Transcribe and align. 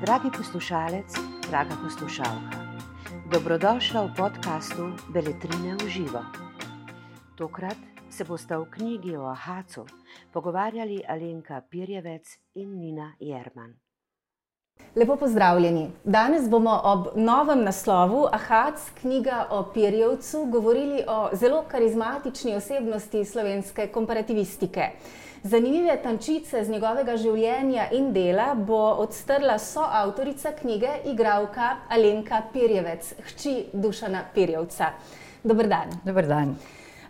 Dragi 0.00 0.30
poslušalec, 0.36 1.12
draga 1.50 1.76
poslušalka, 1.84 2.56
dobrodošla 3.32 4.02
v 4.02 4.14
podkastu 4.16 4.96
Beletrine 5.12 5.76
v 5.76 5.88
živo. 5.88 6.24
Tokrat 7.36 7.76
se 8.10 8.24
bosta 8.24 8.58
v 8.58 8.64
knjigi 8.70 9.16
o 9.16 9.28
Ahacu 9.28 9.84
pogovarjali 10.32 11.04
Alenka 11.08 11.60
Pirjevec 11.70 12.24
in 12.54 12.80
Nina 12.80 13.12
Jerman. 13.20 13.74
Lepo 14.96 15.16
pozdravljeni. 15.16 15.90
Danes 16.04 16.48
bomo 16.48 16.80
ob 16.84 17.06
novem 17.16 17.64
naslovu 17.64 18.28
Ahac, 18.32 18.80
knjiga 19.00 19.46
o 19.50 19.62
Pirjevcu, 19.74 20.44
govorili 20.44 21.04
o 21.08 21.28
zelo 21.32 21.64
karizmatični 21.68 22.56
osebnosti 22.56 23.24
slovenske 23.24 23.88
komparativistike. 23.88 24.90
Zanimive 25.46 25.94
tančice 26.02 26.64
z 26.64 26.72
njegovega 26.74 27.14
življenja 27.22 27.84
in 27.94 28.08
dela 28.10 28.48
bo 28.58 28.80
odstrla 28.98 29.60
soavtorica 29.62 30.50
knjige, 30.58 30.90
igralka 31.12 31.68
Alenka 31.92 32.40
Pirjevec, 32.52 33.12
hči 33.28 33.52
Dušana 33.72 34.24
Pirjevca. 34.34 34.88
Dobr 35.44 35.68
dan. 35.70 35.94
Dobar 36.02 36.26
dan. 36.26 36.56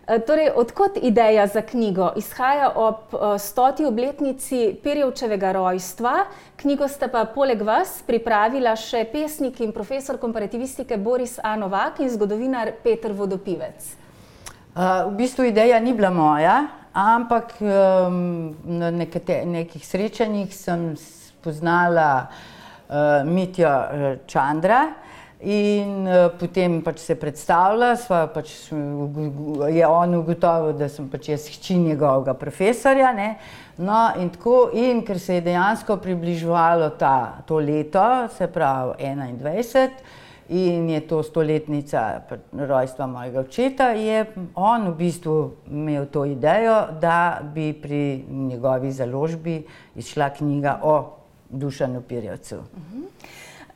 E, 0.05 0.19
Torej, 0.21 0.51
odkot 0.53 0.99
ideja 1.01 1.47
za 1.47 1.63
knjigo? 1.65 2.11
Izhaja 2.21 2.69
ob 2.75 3.09
e, 3.09 3.33
stoti 3.41 3.89
obletnici 3.89 4.75
Pirjevčevega 4.83 5.55
rojstva. 5.57 6.17
Knjigo 6.61 6.87
sta 6.87 7.09
pa 7.09 7.25
poleg 7.25 7.65
vas 7.65 8.03
pripravila 8.05 8.75
še 8.77 9.07
pesnik 9.11 9.63
in 9.65 9.73
profesor 9.73 10.21
komparativistike 10.21 10.97
Boris 10.97 11.39
A. 11.41 11.55
Novak 11.57 12.03
in 12.05 12.13
zgodovinar 12.13 12.75
Peter 12.83 13.17
Vodopivec. 13.17 13.95
Uh, 14.77 15.09
v 15.09 15.23
bistvu 15.23 15.47
ideja 15.49 15.79
ni 15.81 15.89
bila 15.97 16.11
moja, 16.13 16.67
ampak 16.97 17.53
um, 17.61 18.55
na 18.65 18.89
nekate, 18.89 19.45
nekih 19.45 19.85
srečanjih 19.85 20.49
sem 20.55 20.95
spoznala 20.97 22.25
uh, 22.25 23.21
Mitjo 23.25 23.69
uh, 23.69 24.07
Čandra 24.25 24.87
in 25.45 26.07
uh, 26.09 26.31
potem 26.33 26.79
pač 26.81 27.03
se 27.05 27.15
predstavlja, 27.15 27.93
pač, 28.33 28.55
je 29.69 29.85
on 29.85 30.17
ugotovil, 30.17 30.73
da 30.73 30.89
sem 30.89 31.05
pač 31.11 31.29
jaz 31.29 31.45
hči 31.53 31.77
njegovega 31.85 32.33
profesorja. 32.33 33.13
Ne? 33.13 33.35
No, 33.77 34.07
in 34.17 34.33
tako, 34.33 34.71
in 34.73 35.05
ker 35.05 35.21
se 35.21 35.37
je 35.37 35.45
dejansko 35.51 35.99
približevalo 36.01 36.95
ta, 36.97 37.43
to 37.45 37.61
leto, 37.61 38.25
se 38.33 38.49
pravi 38.49 39.13
21 39.13 40.25
in 40.49 40.89
je 40.89 40.99
to 41.07 41.23
stoletnica 41.23 42.21
rojstva 42.51 43.07
mojega 43.07 43.39
očeta, 43.39 43.89
je 43.89 44.25
on 44.55 44.87
v 44.87 44.95
bistvu 44.95 45.51
imel 45.71 46.05
to 46.05 46.25
idejo, 46.25 46.87
da 47.01 47.39
bi 47.53 47.73
pri 47.73 48.23
njegovi 48.29 48.91
založbi 48.91 49.63
izšla 49.95 50.29
knjiga 50.29 50.79
o 50.83 51.13
Dušanu 51.49 52.01
Pirjevcu. 52.01 52.55
Uh 52.55 52.61
-huh. 52.61 53.07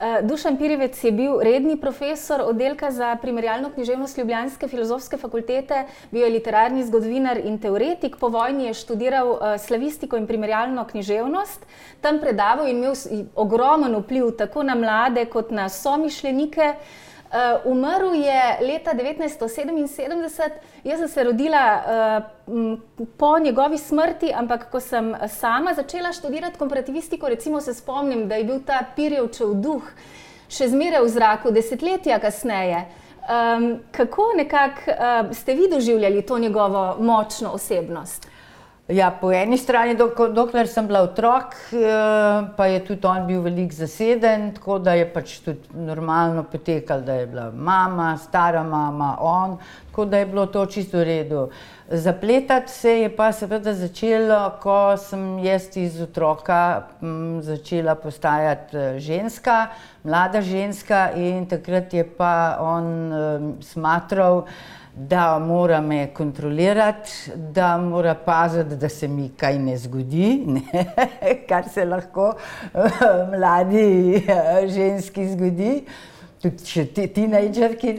Eh, 0.01 0.21
Dušan 0.25 0.55
Pirjevec 0.57 1.03
je 1.03 1.11
bil 1.11 1.35
redni 1.45 1.75
profesor 1.77 2.41
oddelka 2.41 2.91
za 2.91 3.15
primerjalno 3.21 3.69
književnost 3.69 4.17
Ljubljanske 4.17 4.67
filozofske 4.67 5.17
fakultete, 5.17 5.83
bil 6.11 6.23
je 6.23 6.29
literarni 6.29 6.81
zgodovinar 6.83 7.37
in 7.37 7.59
teoretik, 7.61 8.17
po 8.17 8.29
vojni 8.33 8.65
je 8.65 8.73
študiral 8.73 9.29
eh, 9.35 9.57
slavistiko 9.57 10.17
in 10.17 10.25
primerjalno 10.27 10.87
književnost, 10.89 11.69
tam 12.01 12.17
predaval 12.19 12.67
in 12.67 12.81
imel 12.81 12.97
ogromen 13.35 13.95
vpliv 14.01 14.31
tako 14.41 14.63
na 14.63 14.75
mlade 14.75 15.25
kot 15.25 15.51
na 15.51 15.69
somišljenike. 15.69 16.73
Uh, 16.73 17.10
umrl 17.65 18.15
je 18.15 18.41
leta 18.67 18.91
1977, 18.91 20.49
jaz 20.83 20.99
sem 20.99 21.07
se 21.07 21.23
rodila 21.23 21.63
uh, 22.47 23.05
po 23.17 23.39
njegovi 23.39 23.77
smrti, 23.77 24.33
ampak 24.35 24.69
ko 24.71 24.79
sem 24.79 25.15
sama 25.27 25.73
začela 25.73 26.13
študirati 26.13 26.59
komparativistiko, 26.59 27.29
recimo 27.29 27.61
se 27.61 27.73
spomnim, 27.73 28.27
da 28.27 28.35
je 28.35 28.43
bil 28.43 28.59
ta 28.65 28.83
Pirjevčev 28.95 29.53
duh 29.53 29.87
še 30.51 30.67
zmeraj 30.67 31.05
v 31.05 31.13
zraku, 31.13 31.51
desetletja 31.51 32.19
kasneje. 32.19 32.83
Um, 33.21 33.79
kako 33.91 34.33
nekako 34.35 34.91
uh, 34.91 35.31
ste 35.35 35.53
vi 35.55 35.69
doživljali 35.71 36.25
to 36.25 36.39
njegovo 36.39 36.95
močno 36.99 37.51
osebnost? 37.53 38.30
Ja, 38.89 39.11
po 39.11 39.29
eni 39.31 39.57
strani, 39.57 39.93
dok, 39.95 40.17
dokler 40.33 40.67
sem 40.67 40.87
bila 40.89 41.03
otrok, 41.05 41.53
eh, 41.71 42.47
pa 42.57 42.65
je 42.65 42.79
tudi 42.85 43.07
on 43.07 43.27
bil 43.27 43.41
veliko 43.41 43.75
zaseden, 43.75 44.49
tako 44.55 44.79
da 44.79 44.93
je 44.97 45.05
pač 45.13 45.37
tudi 45.45 45.69
normalno 45.85 46.43
potekalo, 46.43 47.01
da 47.01 47.13
je 47.13 47.27
bila 47.27 47.51
mama, 47.51 48.17
stara 48.17 48.63
mama, 48.63 49.15
on, 49.19 49.57
tako 49.91 50.05
da 50.05 50.17
je 50.17 50.25
bilo 50.25 50.45
to 50.45 50.65
čisto 50.65 50.97
v 50.97 51.03
redu. 51.03 51.49
Zapletati 51.89 52.71
se 52.71 52.97
je 52.99 53.15
pa 53.15 53.31
seveda 53.31 53.73
začelo, 53.73 54.57
ko 54.59 54.97
sem 54.97 55.39
jaz 55.45 55.69
iz 55.77 56.01
otroka 56.01 56.87
m, 57.01 57.39
začela 57.41 57.95
postajati 57.95 58.77
eh, 58.77 58.99
ženska, 58.99 59.67
mlada 60.03 60.41
ženska 60.41 61.11
in 61.15 61.45
takrat 61.45 61.93
je 61.93 62.03
pa 62.03 62.57
on 62.59 62.85
um, 63.13 63.55
smatral, 63.61 64.41
da 64.41 64.80
mora 65.39 65.81
me 65.81 66.11
kontrolirati, 66.13 67.31
da 67.35 67.77
mora 67.77 68.15
paziti, 68.15 68.75
da 68.75 68.89
se 68.89 69.07
mi 69.07 69.29
kaj 69.29 69.59
ne 69.59 69.77
zgodi, 69.77 70.43
ne? 70.47 70.85
kar 71.47 71.69
se 71.69 71.85
lahko 71.85 72.33
mladi 73.31 74.15
eh, 74.27 74.67
ženski 74.67 75.27
zgodi, 75.27 75.85
tudi 76.41 76.65
če 76.65 76.85
ti 76.85 77.07
tinejdžerki. 77.07 77.97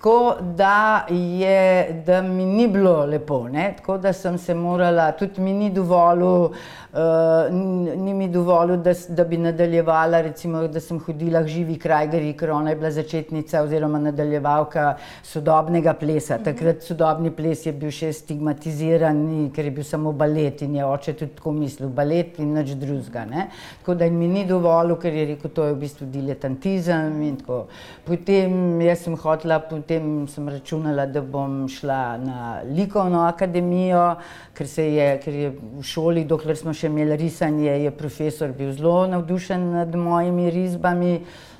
Tako 0.00 0.36
da, 0.56 1.06
je, 1.10 2.02
da 2.06 2.22
mi 2.22 2.44
ni 2.44 2.68
bilo 2.68 3.04
lepo, 3.04 3.48
ne? 3.48 3.74
tako 3.76 3.98
da 3.98 4.12
sem 4.12 4.38
se 4.38 4.54
morala, 4.54 5.12
tudi 5.12 5.40
mi 5.40 5.52
ni 5.52 5.70
dovolil, 5.70 6.44
uh, 6.44 6.89
ni 6.92 8.14
mi 8.14 8.28
dovolil 8.28 8.76
da, 8.82 8.92
da 9.08 9.24
bi 9.24 9.36
nadaljevala, 9.38 10.20
recimo, 10.20 10.66
da 10.68 10.80
sem 10.80 10.98
hodila 10.98 11.42
k 11.42 11.46
živi 11.46 11.76
krajgeri, 11.78 12.32
ker 12.36 12.50
ona 12.50 12.70
je 12.70 12.76
bila 12.76 12.90
začetnica 12.90 13.62
oziroma 13.62 13.98
nadaljevalka 13.98 14.96
sodobnega 15.22 15.94
plesa. 15.94 16.34
Mhm. 16.34 16.44
Takrat 16.44 16.82
sodobni 16.82 17.30
ples 17.30 17.66
je 17.66 17.72
bil 17.72 17.92
še 17.94 18.12
stigmatiziran, 18.12 19.50
ker 19.54 19.64
je 19.64 19.74
bil 19.76 19.84
samo 19.84 20.12
balet 20.12 20.62
in 20.66 20.74
je 20.80 20.84
oče 20.84 21.14
tudi 21.14 21.36
tako 21.38 21.52
mislil, 21.52 21.88
balet 21.94 22.38
in 22.38 22.54
nič 22.54 22.74
drugega. 22.74 23.46
Tako 23.80 23.94
da 23.94 24.10
mi 24.10 24.26
ni 24.28 24.44
dovolil, 24.46 24.96
ker 24.98 25.14
je 25.14 25.26
rekel, 25.34 25.54
to 25.54 25.68
je 25.68 25.74
v 25.74 25.80
bistvu 25.84 26.10
diletantizem 26.10 27.22
in 27.22 27.38
tako. 27.38 27.60
Potem 28.06 28.80
jaz 28.82 29.06
sem 29.06 29.14
hotela, 29.14 29.60
potem 29.60 30.26
sem 30.28 30.48
računala, 30.48 31.06
da 31.06 31.22
bom 31.22 31.68
šla 31.68 32.02
na 32.18 32.60
likovno 32.66 33.22
akademijo, 33.28 34.16
ker, 34.58 34.66
je, 34.66 35.08
ker 35.22 35.34
je 35.34 35.54
v 35.54 35.86
šoli, 35.86 36.26
dokler 36.26 36.58
smo 36.58 36.74
še 36.80 36.88
imeli 36.88 37.16
risanje, 37.20 37.70
je 37.84 37.92
profesor 37.94 38.52
bil 38.56 38.72
zelo 38.76 39.04
navdušen 39.10 39.70
nad 39.74 39.94
mojimi 39.96 40.50
risbami. 40.50 41.14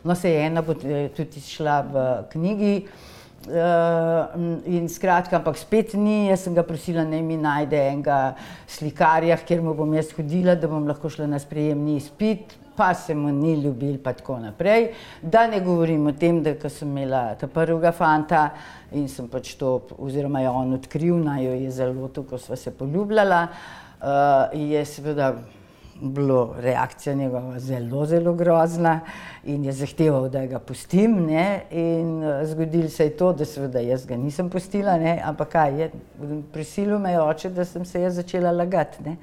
No, 0.04 0.16
se 0.16 0.32
je 0.32 0.44
ena 0.46 0.64
tudi 0.64 1.44
šla 1.44 1.80
v 1.92 2.04
knjigi. 2.32 2.74
Uh, 3.40 4.34
in 4.68 4.84
skratka, 4.92 5.38
ampak 5.38 5.56
spet 5.56 5.94
ni, 5.96 6.26
jaz 6.28 6.42
sem 6.44 6.52
ga 6.52 6.60
prosila, 6.60 7.06
naj 7.08 7.22
mi 7.24 7.38
najde 7.40 7.78
enega 7.88 8.18
slikarja, 8.68 9.38
kjer 9.48 9.62
mu 9.64 9.72
bom 9.78 9.94
jaz 9.96 10.10
hodila, 10.12 10.58
da 10.60 10.68
bom 10.68 10.84
lahko 10.84 11.08
šla 11.08 11.24
na 11.30 11.40
sprejemni 11.40 11.96
izpit 11.96 12.52
pa 12.80 12.94
se 12.94 13.14
mu 13.14 13.28
ni 13.32 13.54
ljubil, 13.60 13.98
pa 14.00 14.14
tako 14.16 14.38
naprej. 14.40 14.86
Da 15.22 15.46
ne 15.46 15.58
govorim 15.60 16.06
o 16.06 16.12
tem, 16.16 16.38
da 16.42 16.54
sem 16.72 16.88
imela 16.88 17.34
ta 17.36 17.48
prvega 17.48 17.92
fanta 17.92 18.46
in 18.96 19.04
sem 19.08 19.28
pač 19.28 19.52
to, 19.60 19.74
oziroma 20.00 20.40
je 20.40 20.48
on 20.48 20.72
odkril, 20.78 21.18
naj 21.20 21.44
jo 21.44 21.58
je 21.60 21.74
zelo 21.76 22.08
to, 22.08 22.24
ko 22.24 22.38
sva 22.40 22.56
se 22.56 22.72
poljubljala, 22.72 23.42
uh, 23.50 23.89
je 24.52 24.84
seveda 24.84 25.34
bilo 26.00 26.54
reakcija 26.58 27.14
njegova 27.14 27.58
zelo, 27.58 28.06
zelo 28.06 28.32
grozna 28.34 29.00
in 29.44 29.64
je 29.64 29.72
zahteval, 29.72 30.28
da 30.28 30.46
ga 30.46 30.58
pustim. 30.58 31.18
Uh, 31.24 31.30
zgodilo 32.44 32.88
se 32.88 33.04
je 33.04 33.16
to, 33.16 33.32
da 33.32 33.44
seveda 33.44 33.80
jaz 33.80 34.06
ga 34.06 34.16
nisem 34.16 34.50
pustila, 34.50 34.98
ne? 34.98 35.20
ampak 35.24 35.48
kaj 35.48 35.80
je, 35.80 35.90
prisilil 36.52 36.98
me 36.98 37.12
je 37.12 37.20
oče, 37.20 37.50
da 37.50 37.64
sem 37.64 37.84
se 37.84 38.00
jaz 38.00 38.14
začela 38.14 38.50
lagati. 38.50 39.02
Ne? 39.04 39.16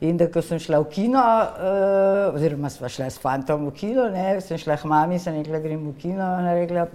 In 0.00 0.16
da 0.16 0.26
ko 0.30 0.42
sem 0.42 0.58
šla 0.58 0.80
v 0.82 0.88
kino, 0.90 1.20
uh, 1.20 2.34
oziroma 2.34 2.70
sva 2.70 2.88
šla 2.88 3.10
s 3.10 3.20
fantom 3.20 3.68
v 3.68 3.72
kino, 3.76 4.08
ne, 4.12 4.40
sem 4.40 4.58
šla 4.58 4.76
k 4.76 4.88
mami, 4.90 5.18
sem 5.18 5.36
rekla, 5.38 5.60
grem 5.62 5.86
v 5.88 5.94
kino, 6.00 6.86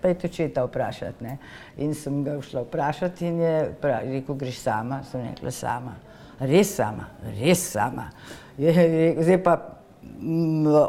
pa 0.00 0.08
je 0.08 0.18
točeta 0.20 0.64
vprašati. 0.64 1.24
Ne. 1.24 1.38
In 1.82 1.94
sem 1.98 2.22
ga 2.24 2.38
šla 2.40 2.62
vprašati 2.64 3.26
in 3.26 3.40
je 3.40 3.54
rekel, 3.82 4.34
greš 4.38 4.60
sama, 4.62 5.02
sem 5.10 5.24
rekla 5.26 5.50
sama. 5.50 5.96
Res 6.44 6.74
sama, 6.76 7.08
res 7.38 7.62
sama. 7.72 8.10
Je, 8.58 8.70
je, 8.70 9.06
zdaj 9.22 9.40
pa 9.42 9.54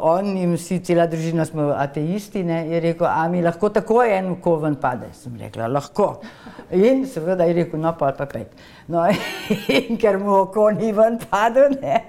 on 0.00 0.36
in 0.36 0.54
vsi, 0.54 0.78
cela 0.84 1.06
družina 1.10 1.44
smo 1.44 1.68
ateisti, 1.76 2.42
ne, 2.46 2.60
je 2.70 2.80
rekel, 2.80 3.06
a 3.08 3.26
mi 3.28 3.42
lahko 3.42 3.68
tako 3.74 4.00
en 4.02 4.36
koven 4.40 4.76
pade. 4.80 5.10
Sem 5.12 5.34
rekla, 5.40 5.66
lahko. 5.68 6.20
In 6.72 7.04
seveda 7.06 7.44
je 7.44 7.56
rekel, 7.60 7.80
no 7.80 7.92
pa 7.98 8.12
pa 8.16 8.26
pet. 8.30 8.54
No, 8.88 9.04
in 9.76 9.98
ker 10.00 10.18
mu 10.22 10.32
oko 10.42 10.70
ni 10.74 10.92
ven 10.94 11.18
padel, 11.20 11.76
ne. 11.82 12.00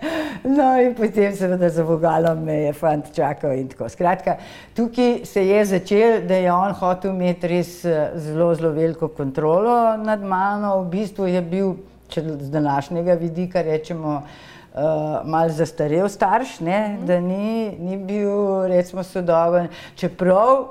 No 0.45 0.69
in 0.81 0.95
potem 0.95 1.35
seveda 1.35 1.69
za 1.73 1.83
vogalom 1.83 2.45
me 2.45 2.61
je 2.67 2.73
fant 2.77 3.11
čakal 3.13 3.57
in 3.57 3.67
tako. 3.73 3.89
Skratka, 3.91 4.37
tukaj 4.77 5.25
se 5.25 5.43
je 5.47 5.65
začel, 5.73 6.21
da 6.29 6.39
je 6.39 6.53
on 6.53 6.73
hotel 6.79 7.11
imeti 7.11 7.51
res 7.57 7.73
eh, 7.85 8.15
zelo, 8.15 8.53
zelo 8.55 8.71
veliko 8.77 9.09
kontrolo 9.09 9.97
nad 9.97 10.23
mano. 10.23 10.77
V 10.83 10.89
bistvu 10.95 11.27
je 11.33 11.41
bil, 11.41 11.75
če 12.09 12.23
z 12.39 12.49
današnjega 12.51 13.13
vidika 13.13 13.61
rečemo, 13.61 14.21
uh, 14.21 14.81
mal 15.25 15.49
zastarel 15.49 16.09
starš, 16.09 16.59
ne, 16.59 16.79
mm. 16.89 17.05
da 17.05 17.19
ni, 17.19 17.71
ni 17.79 17.97
bil, 17.97 18.67
recimo, 18.67 19.03
sodoben, 19.03 19.69
čeprav 19.95 20.67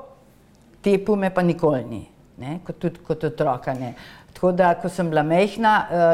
te 0.81 0.97
pume 1.05 1.29
pa 1.33 1.43
nikoli 1.43 1.83
ni, 1.85 2.05
ne, 2.37 2.59
kot 2.65 2.79
tudi 2.79 3.03
kot 3.07 3.23
otroka. 3.23 3.73
Ne. 3.73 3.93
Tako 4.37 4.51
da, 4.53 4.75
ko 4.77 4.89
sem 4.89 5.07
bila 5.09 5.23
mehna, 5.25 5.71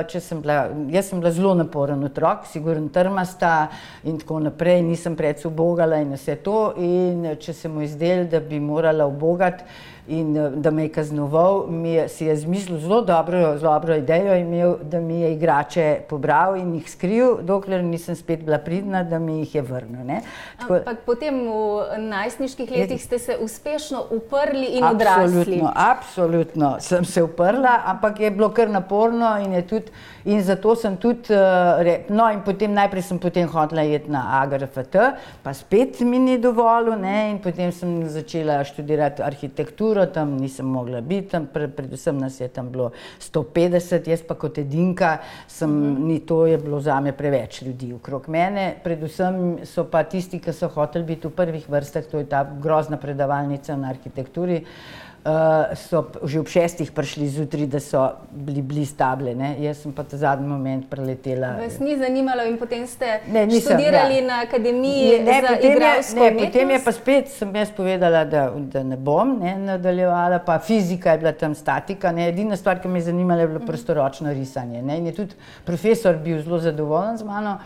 uh, 0.08 0.20
sem 0.24 0.42
bila, 0.42 0.70
jaz 0.92 1.10
sem 1.12 1.20
bila 1.20 1.32
zelo 1.36 1.54
naporen 1.60 2.04
otrok, 2.08 2.46
sigurno 2.48 2.88
trmasta 2.90 3.68
in 4.08 4.20
tako 4.22 4.40
naprej, 4.46 4.80
nisem 4.82 5.18
predvsem 5.20 5.52
obogala 5.52 6.00
in 6.00 6.14
vse 6.16 6.38
to. 6.46 6.70
In 6.80 7.34
če 7.40 7.54
se 7.54 7.72
mu 7.72 7.84
izdel, 7.84 8.24
da 8.32 8.40
bi 8.40 8.62
morala 8.64 9.10
obogati, 9.12 9.68
in 10.08 10.38
eh, 10.38 10.50
da 10.50 10.72
me 10.72 10.84
je 10.84 10.90
kaznoval, 10.90 11.68
mi 11.70 11.94
je, 11.94 12.08
si 12.10 12.26
je 12.26 12.36
zmislil 12.36 12.80
zelo 12.80 13.02
dobro, 13.02 13.58
zelo 13.58 13.74
dobro 13.74 13.96
idejo 13.96 14.36
imel, 14.36 14.76
da 14.82 15.00
mi 15.00 15.22
je 15.22 15.34
igrače 15.34 16.00
pobral 16.10 16.56
in 16.56 16.74
jih 16.76 16.92
skril, 16.92 17.38
dokler 17.42 17.84
nisem 17.84 18.16
spet 18.16 18.44
bila 18.44 18.58
pridna, 18.58 19.04
da 19.04 19.20
mi 19.20 19.40
jih 19.40 19.56
je 19.56 19.62
vrnil. 19.62 20.22
Tako, 20.60 20.74
Ampak 20.74 21.06
potem 21.06 21.36
v 21.48 22.00
najstniških 22.10 22.72
letih 22.72 23.04
ste 23.04 23.20
se 23.20 23.38
uspešno 23.42 24.04
uprli 24.12 24.66
in 24.78 24.84
odrasli. 24.84 25.24
Absolutno, 25.24 25.72
absolutno 25.76 26.76
sem 26.80 27.06
se 27.06 27.24
uprla, 27.24 27.82
ampak 27.86 28.20
je 28.20 28.32
bilo 28.32 28.50
kar 28.50 28.70
naporno 28.70 29.38
in 29.40 29.62
tudi 29.68 29.92
In 30.26 30.42
zato 30.42 30.74
sem 30.76 30.96
tudi, 30.98 31.34
uh, 31.34 31.84
no, 32.08 32.30
in 32.32 32.40
potem 32.44 32.72
najprej 32.72 33.04
sem 33.04 33.18
potem 33.20 33.48
hotela 33.52 33.84
iti 33.84 34.08
na 34.08 34.40
AGRFT, 34.40 34.96
pa 35.44 35.52
spet 35.52 36.00
mi 36.08 36.20
ni 36.20 36.38
dovolj, 36.40 36.94
in 37.28 37.42
potem 37.44 37.72
sem 37.76 38.08
začela 38.08 38.62
študirati 38.64 39.20
arhitekturo, 39.22 39.93
tam 40.06 40.38
nisem 40.38 40.66
mogla 40.66 41.02
biti, 41.02 41.30
tam, 41.30 41.48
pre, 41.54 41.68
predvsem 41.68 42.18
nas 42.18 42.40
je 42.40 42.48
tam 42.48 42.70
bilo 42.72 42.92
150, 43.20 44.10
jaz 44.10 44.24
pa 44.28 44.36
kot 44.36 44.58
edinka, 44.58 45.18
sem, 45.48 45.70
mm 45.70 45.96
-hmm. 45.96 46.00
ni 46.00 46.20
to 46.20 46.46
je 46.46 46.58
bilo 46.58 46.80
za 46.80 47.00
me 47.00 47.12
preveč 47.12 47.62
ljudi 47.62 47.94
okrog 47.94 48.30
mene. 48.30 48.76
Predvsem 48.84 49.58
so 49.64 49.84
pa 49.84 50.04
tisti, 50.04 50.40
ki 50.40 50.54
so 50.54 50.68
hoteli 50.68 51.06
biti 51.06 51.28
v 51.28 51.32
prvih 51.32 51.70
vrstah, 51.70 52.06
to 52.06 52.18
je 52.18 52.26
ta 52.26 52.44
grozna 52.62 52.98
predavalnica 52.98 53.76
na 53.76 53.90
arhitekturi. 53.90 54.56
Uh, 54.56 55.03
uh, 55.26 55.76
so 55.76 56.04
že 56.24 56.40
ob 56.40 56.48
šestih 56.48 56.92
prišli 56.92 57.28
zjutraj, 57.30 57.68
da 57.68 57.80
so 57.80 58.04
bili 58.32 58.62
blizu 58.62 58.96
table. 58.98 59.36
Ne? 59.36 59.56
Jaz 59.64 59.84
sem 59.84 59.94
pa 59.96 60.04
ta 60.04 60.18
zadnji 60.18 60.48
moment 60.48 60.90
preletela. 60.90 61.56
Vas 61.60 61.80
ni 61.80 61.98
zanimalo 61.98 62.46
in 62.48 62.58
potem 62.58 62.88
ste 62.88 63.22
ne, 63.28 63.46
nisem, 63.48 63.78
študirali 63.78 64.20
ja. 64.20 64.28
na 64.28 64.42
akademiji 64.44 65.22
ne, 65.24 65.40
za 65.42 65.56
potem 65.56 65.72
je, 65.72 66.02
ne, 66.16 66.32
potem 66.46 66.76
je 66.76 66.82
pa 66.84 66.92
spet, 66.92 67.32
sem 67.32 67.56
jaz 67.56 67.72
povedala, 67.76 68.26
da, 68.26 68.50
da 68.52 68.84
ne 68.84 68.98
bom 68.98 69.38
ne, 69.40 69.56
nadaljevala, 69.72 70.44
pa 70.46 70.60
fizika 70.60 71.16
je 71.16 71.24
bila 71.24 71.32
tam 71.32 71.56
statika. 71.56 72.12
Ne? 72.12 72.30
Edina 72.30 72.60
stvar, 72.60 72.82
ki 72.82 72.92
me 72.92 73.00
je 73.00 73.10
zanimala, 73.12 73.48
je 73.48 73.54
bilo 73.54 73.64
mhm. 73.64 73.72
prostoročno 73.72 74.34
risanje. 74.34 74.82
Ne? 74.82 75.00
In 75.00 75.10
je 75.12 75.18
tudi 75.24 75.42
profesor 75.66 76.20
bil 76.20 76.44
zelo 76.44 76.60
zadovoljen 76.60 77.18
z 77.18 77.28
mano. 77.28 77.58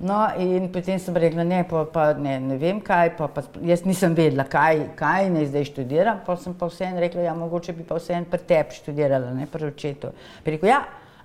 No, 0.00 0.16
in 0.40 0.70
potem 0.72 0.96
sem 0.98 1.16
rekla, 1.16 1.44
ne, 1.44 1.60
pa, 1.68 1.82
pa 1.84 2.04
ne, 2.16 2.38
ne 2.40 2.56
vem 2.56 2.78
kaj, 2.80 3.10
pa, 3.18 3.26
pa, 3.28 3.42
jaz 3.68 3.82
nisem 3.84 4.14
vedela, 4.16 4.46
kaj, 4.48 4.86
kaj 4.96 5.28
naj 5.28 5.50
zdaj 5.50 5.66
študiram, 5.68 6.22
pa 6.24 6.38
sem 6.40 6.54
pa 6.56 6.70
vseeno 6.70 7.02
rekla, 7.04 7.26
ja, 7.26 7.34
mogoče 7.36 7.74
bi 7.76 7.84
pa 7.84 7.98
vseeno 7.98 8.24
pri 8.32 8.40
tebi 8.48 8.78
študirala, 8.78 9.34
ne 9.36 9.44
pri 9.44 9.68
očetu. 9.68 10.14
Rekel, 10.46 10.70
ja, 10.72 10.78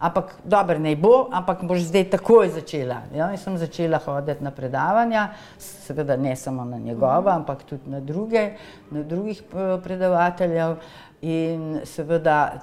ampak 0.03 0.35
dobro, 0.43 0.75
ne 0.83 0.91
bo, 0.99 1.29
ampak 1.31 1.63
boš 1.63 1.87
zdaj 1.87 2.09
takoj 2.17 2.51
začela. 2.57 2.99
Ja, 3.15 3.29
in 3.31 3.39
sem 3.39 3.55
začela 3.57 4.01
hoditi 4.03 4.43
na 4.43 4.51
predavanja, 4.51 5.29
seveda 5.57 6.19
ne 6.19 6.35
samo 6.35 6.67
na 6.67 6.75
njegova, 6.75 7.31
ampak 7.31 7.63
tudi 7.63 7.87
na 7.89 8.03
druge, 8.03 8.49
na 8.91 9.07
drugih 9.07 9.39
eh, 9.39 9.75
predavateljev. 9.83 10.77
In 11.25 11.79
seveda 11.87 12.59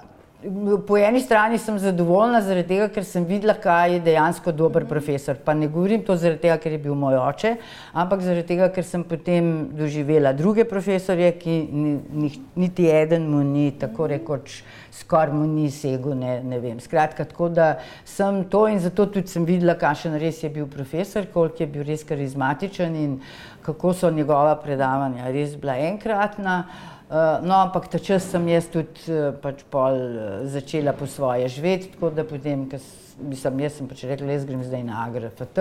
Po 0.87 0.97
eni 0.99 1.21
strani 1.23 1.59
sem 1.59 1.77
zadovoljna, 1.79 2.41
tega, 2.67 2.89
ker 2.91 3.05
sem 3.07 3.23
videla, 3.27 3.55
kaj 3.55 3.93
je 3.95 4.01
dejansko 4.03 4.51
dober 4.53 4.83
profesor. 4.91 5.37
Pa 5.39 5.55
ne 5.55 5.69
govorim 5.71 6.03
to 6.03 6.17
zaradi 6.19 6.43
tega, 6.43 6.57
ker 6.59 6.75
je 6.75 6.81
bil 6.83 6.97
moj 6.99 7.15
oče, 7.21 7.53
ampak 7.95 8.25
zaradi 8.27 8.49
tega, 8.49 8.67
ker 8.75 8.83
sem 8.87 9.05
potem 9.07 9.53
doživela 9.79 10.33
druge 10.35 10.65
profesorje, 10.67 11.29
ki 11.39 11.57
ni, 11.71 11.95
ni, 12.25 12.31
niti 12.59 12.89
eden 12.91 13.29
mu 13.31 13.45
ni 13.47 13.69
tako 13.79 14.09
rekoč, 14.11 14.63
skoraj 14.99 15.31
mu 15.37 15.47
ni 15.47 15.71
segel. 15.71 16.17
Ne, 16.19 16.41
ne 16.43 16.59
vem. 16.63 16.81
Skratka, 16.83 17.29
tako 17.31 17.53
da 17.53 17.77
sem 18.05 18.43
to 18.51 18.65
in 18.73 18.83
zato 18.83 19.07
tudi 19.15 19.31
sem 19.31 19.47
videla, 19.47 19.79
kakšen 19.79 20.19
res 20.19 20.43
je 20.43 20.51
bil 20.51 20.67
profesor, 20.67 21.29
koliko 21.31 21.63
je 21.63 21.71
bil 21.77 21.87
res 21.87 22.03
karizmatičen 22.09 22.99
in 22.99 23.21
kako 23.63 23.95
so 23.95 24.11
njegova 24.11 24.57
predavanja 24.59 25.31
res 25.31 25.55
bila 25.55 25.79
enkratna. 25.87 26.65
Eh, 26.67 27.02
no, 27.43 27.55
ampak 27.61 27.89
ta 27.93 27.99
čas 27.99 28.25
sem 28.31 28.47
jaz 28.49 28.71
tudi 28.73 29.05
eh, 29.13 29.33
pač 29.43 29.61
pol 29.69 29.99
eh, 29.99 30.47
začela 30.49 30.95
po 30.97 31.07
svoje 31.07 31.49
živeti, 31.53 31.91
tako 31.93 32.09
da 32.17 32.25
potem, 32.25 32.65
ker 32.71 32.81
sem 32.81 33.61
jaz 33.61 33.77
sem 33.77 33.91
pač 33.91 34.07
rekla, 34.09 34.33
jaz 34.33 34.47
grem 34.49 34.63
zdaj 34.65 34.85
na 34.87 35.03
AGRFT. 35.05 35.61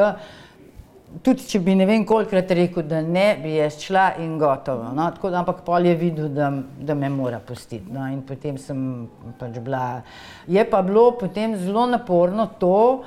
Tudi 1.28 1.44
če 1.44 1.60
bi 1.60 1.76
ne 1.76 1.84
vem 1.90 2.06
kolikrat 2.08 2.54
rekel, 2.56 2.86
da 2.88 3.02
ne, 3.04 3.26
bi 3.42 3.58
jaz 3.58 3.82
šla 3.84 4.06
in 4.24 4.38
gotovo. 4.40 4.94
No, 4.96 5.10
tako 5.12 5.34
da, 5.34 5.42
ampak 5.42 5.66
pol 5.68 5.90
je 5.90 5.96
videl, 6.00 6.30
da, 6.32 6.48
da 6.80 6.96
me 6.96 7.10
mora 7.12 7.42
pustiti. 7.44 7.84
No, 7.92 8.06
in 8.08 8.22
potem 8.24 8.56
sem 8.56 9.10
pač 9.42 9.60
bila. 9.60 10.06
Je 10.48 10.64
pa 10.72 10.80
bilo 10.88 11.10
potem 11.20 11.58
zelo 11.60 11.84
naporno 11.92 12.48
to, 12.62 13.04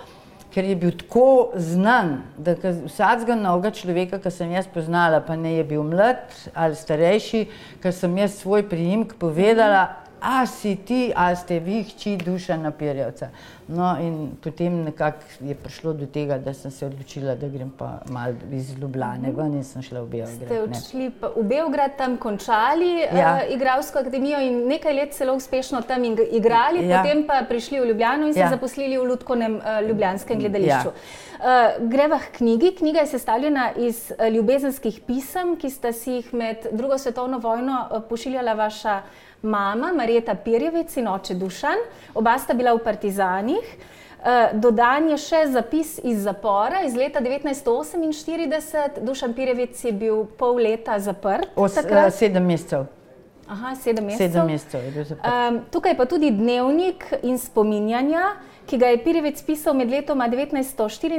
ker 0.54 0.64
je 0.64 0.76
bil 0.78 0.92
tako 0.94 1.50
znan, 1.58 2.20
da 2.38 2.54
vsakega 2.54 3.34
novega 3.34 3.72
človeka, 3.74 4.20
ki 4.22 4.30
sem 4.30 4.52
jaz 4.54 4.68
poznala, 4.70 5.18
pa 5.26 5.34
ne 5.36 5.56
je 5.56 5.64
bil 5.66 5.82
mlad 5.82 6.30
ali 6.54 6.78
starejši, 6.78 7.40
ker 7.82 7.92
sem 7.92 8.14
jaz 8.22 8.38
svoj 8.38 8.62
priimek 8.70 9.16
povedala, 9.18 10.04
a 10.24 10.46
si 10.46 10.76
ti, 10.76 11.12
a 11.16 11.34
ste 11.36 11.58
vi, 11.60 11.82
hči 11.84 12.14
duša 12.16 12.56
napirjavca. 12.56 13.28
No, 13.68 13.96
in 14.00 14.36
potem 14.44 14.84
nekako 14.84 15.24
je 15.40 15.54
prišlo 15.54 15.92
do 15.92 16.06
tega, 16.06 16.36
da 16.38 16.52
sem 16.54 16.70
se 16.70 16.86
odločila, 16.86 17.34
da 17.34 17.48
grem 17.48 17.70
pa 17.78 18.02
malo 18.12 18.34
iz 18.52 18.74
Ljubljane 18.76 19.32
ven 19.32 19.54
in 19.56 19.64
sem 19.64 19.82
šla 19.82 20.02
v 20.04 20.10
Beograd. 20.18 20.36
Ste 20.36 20.60
odšli 20.62 21.06
v 21.36 21.44
Beograd, 21.48 21.96
tam 21.96 22.18
končali 22.20 22.90
ja. 23.00 23.40
uh, 23.40 23.54
igralsko 23.54 24.04
akademijo 24.04 24.42
in 24.44 24.66
nekaj 24.68 24.94
let 24.94 25.16
celo 25.16 25.34
uspešno 25.40 25.80
tam 25.88 26.04
igrali, 26.04 26.84
ja. 26.84 27.00
potem 27.00 27.24
pa 27.26 27.40
prišli 27.48 27.80
v 27.80 27.88
Ljubljano 27.94 28.28
in 28.28 28.34
se 28.36 28.44
ja. 28.44 28.52
zaposlili 28.52 28.98
v 28.98 29.08
Ludkovnem 29.08 29.56
uh, 29.56 29.80
Ljubljanskem 29.88 30.44
gledališču. 30.44 30.92
Ja. 30.92 31.32
Uh, 31.44 31.88
greva 31.88 32.18
k 32.18 32.36
knjigi. 32.36 32.76
Knjiga 32.78 33.00
je 33.00 33.14
sestavljena 33.16 33.72
iz 33.76 34.10
uh, 34.12 34.28
ljubezenskih 34.28 35.00
pisem, 35.06 35.56
ki 35.56 35.70
sta 35.70 35.92
si 35.92 36.20
jih 36.20 36.34
med 36.34 36.68
drugo 36.72 36.98
svetovno 36.98 37.38
vojno 37.38 37.86
uh, 37.88 38.02
pošiljala 38.08 38.52
vaša 38.52 39.02
mama 39.44 39.92
Marjeta 39.92 40.34
Pirjevic 40.34 40.96
in 40.96 41.08
oče 41.08 41.34
Dušan, 41.34 41.78
oba 42.14 42.38
sta 42.38 42.54
bila 42.54 42.72
v 42.72 42.78
Partizanih. 42.84 43.53
Uh, 43.58 44.54
dodan 44.56 45.10
je 45.12 45.18
še 45.20 45.42
zapis 45.52 45.98
iz 46.00 46.22
zapora 46.24 46.80
iz 46.86 46.96
leta 46.96 47.20
1948. 47.20 49.00
Dušan 49.04 49.34
Pirjevic 49.36 49.84
je 49.84 49.92
bil 49.92 50.24
pol 50.38 50.62
leta 50.64 50.98
zaprt. 50.98 51.50
Os, 51.56 51.76
uh, 51.76 52.08
sedem 52.08 52.46
mesecev. 52.48 52.86
Aha, 53.48 53.74
sedem 53.76 54.08
mesecev. 54.08 54.32
Sedem 54.32 54.48
mesecev 54.54 54.88
je 54.88 54.90
bil 54.96 55.04
zaprt. 55.04 55.28
Um, 55.28 55.60
tukaj 55.70 55.96
pa 55.98 56.08
tudi 56.08 56.32
dnevnik 56.32 57.04
in 57.22 57.38
spominjanja 57.38 58.32
ki 58.66 58.78
ga 58.80 58.90
je 58.92 59.00
Pirjevec 59.04 59.42
pisal 59.46 59.76
med 59.76 59.90
letoma 59.90 60.28
1974 60.28 61.12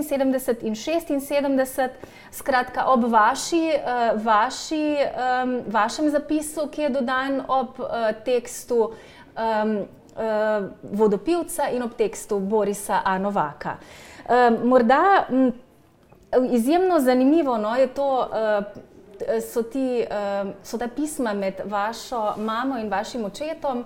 in 1.13 1.21
1976, 1.21 2.07
skratka 2.33 2.87
ob 2.91 3.05
vaši, 3.11 3.63
uh, 3.75 4.23
vaši, 4.25 4.95
um, 4.97 5.59
vašem 5.71 6.09
zapisu, 6.09 6.67
ki 6.71 6.87
je 6.87 6.89
dodan 6.97 7.43
ob 7.47 7.79
uh, 7.79 8.09
tekstu 8.25 8.79
um, 8.89 9.77
uh, 10.15 10.65
Vodopilca 10.91 11.69
in 11.69 11.83
ob 11.83 11.93
tekstu 11.93 12.39
Borisa 12.39 13.01
Anovaka. 13.05 13.77
Um, 14.29 14.67
morda 14.69 15.25
m, 15.29 15.51
izjemno 16.51 16.99
zanimivo 16.99 17.57
no, 17.57 17.75
je 17.75 17.87
to. 17.87 18.29
Uh, 18.29 18.81
So, 19.39 19.61
ti, 19.63 20.03
so 20.63 20.77
ta 20.77 20.89
pisma 20.91 21.31
med 21.33 21.61
vašo 21.65 22.33
mamo 22.37 22.75
in 22.77 22.89
vašim 22.91 23.23
očetom, 23.25 23.85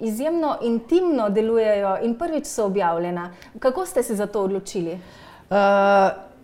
izjemno 0.00 0.56
intimno 0.62 1.28
delujejo 1.28 1.98
in 2.02 2.14
prvič 2.18 2.46
so 2.46 2.64
objavljena. 2.64 3.30
Kako 3.58 3.86
ste 3.86 4.02
se 4.02 4.14
za 4.14 4.26
to 4.26 4.42
odločili? 4.42 4.92
Uh, 4.92 5.56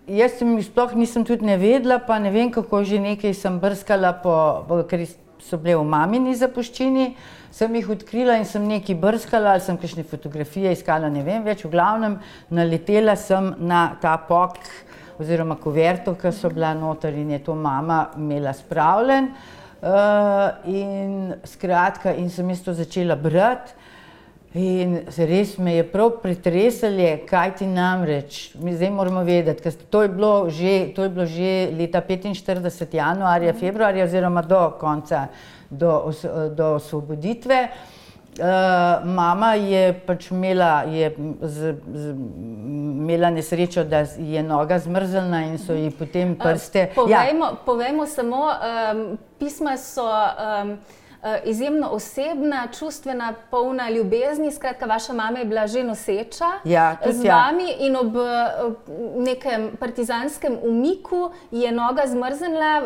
jaz 0.06 0.38
sem 0.38 0.56
jih 0.58 0.66
sploh 0.66 0.94
nisem 0.94 1.24
tudi 1.24 1.46
ne 1.46 1.56
vedela, 1.56 1.98
pa 1.98 2.18
ne 2.18 2.30
vem, 2.30 2.50
kako 2.52 2.84
že 2.84 3.00
nekaj 3.00 3.34
sem 3.34 3.58
brskala, 3.60 4.12
po, 4.12 4.84
ker 4.90 5.06
so 5.44 5.58
bile 5.60 5.76
v 5.76 5.84
mamini 5.84 6.34
zapuščini. 6.36 7.08
Sem 7.54 7.74
jih 7.78 7.90
odkrila 7.94 8.38
in 8.40 8.46
sem 8.48 8.64
nekaj 8.66 8.96
brskala, 8.98 9.52
ali 9.54 9.62
sem 9.62 9.76
kakšne 9.78 10.02
fotografije 10.10 10.72
iskala, 10.74 11.10
ne 11.12 11.22
vem 11.22 11.44
več. 11.46 11.62
V 11.66 11.70
glavnem, 11.70 12.18
naletela 12.50 13.14
sem 13.20 13.52
na 13.62 13.86
ta 14.02 14.16
pok 14.18 14.58
oziroma 15.22 15.54
kuverto, 15.60 16.16
ki 16.18 16.32
so 16.34 16.50
bila 16.50 16.72
noter 16.74 17.14
in 17.14 17.30
je 17.36 17.42
to 17.46 17.54
mama 17.54 18.08
imela 18.18 18.54
spravljen. 18.56 19.30
Uh, 19.84 20.64
in 20.66 21.34
skratka, 21.44 22.14
in 22.16 22.30
sem 22.32 22.48
jaz 22.50 22.64
to 22.64 22.74
začela 22.74 23.16
brati. 23.20 23.83
In 24.54 25.00
res 25.18 25.56
me 25.58 25.72
je 25.74 25.84
prav 25.90 26.12
pretresalo, 26.22 27.08
kaj 27.26 27.56
ti 27.58 27.66
namreč, 27.66 28.52
mi 28.62 28.76
zdaj 28.76 28.92
moramo 28.94 29.24
vedeti, 29.26 29.64
ker 29.64 29.74
to 29.90 30.02
je 30.04 30.10
bilo 30.14 30.30
že, 30.46 30.74
to 30.94 31.08
je 31.08 31.10
bilo 31.10 31.26
že 31.26 31.50
leta 31.74 31.98
45, 31.98 32.94
januarja, 32.94 33.56
februarja, 33.58 34.06
oziroma 34.06 34.44
do 34.46 34.62
konca, 34.78 35.26
do, 35.70 36.12
do 36.54 36.70
osvoboditve. 36.78 37.60
Uh, 38.34 39.02
mama 39.06 39.52
je 39.58 39.92
pač 40.06 40.30
imela, 40.30 40.86
je 40.90 41.10
z, 41.42 41.74
z, 41.94 42.14
imela 42.14 43.30
nesrečo, 43.34 43.82
da 43.82 44.06
je 44.18 44.42
noga 44.42 44.78
zmrzla 44.78 45.46
in 45.50 45.58
so 45.58 45.74
ji 45.74 45.90
potem 45.90 46.38
prste. 46.38 46.92
Uh, 46.92 47.00
povejmo, 47.02 47.50
ja. 47.50 47.62
povejmo 47.66 48.06
samo, 48.06 48.50
um, 48.50 49.08
pisma 49.38 49.74
so. 49.78 50.06
Um, 50.06 50.78
Eh, 50.78 51.03
izjemno 51.44 51.88
osebna, 51.88 52.66
čustvena, 52.78 53.34
polna 53.50 53.90
ljubezni. 53.90 54.52
Skratka, 54.52 54.86
vaša 54.86 55.12
mama 55.12 55.38
je 55.38 55.44
bila 55.44 55.66
že 55.66 55.82
noseča 55.82 56.44
ja, 56.64 56.96
z 57.10 57.24
ja. 57.24 57.36
vami 57.36 57.70
ja. 57.70 57.76
in 57.78 57.96
ob 57.96 58.16
nekem 59.16 59.70
partizanskem 59.80 60.58
umiku 60.62 61.30
je 61.50 61.72
noga 61.72 62.02
zmrznila. 62.06 62.82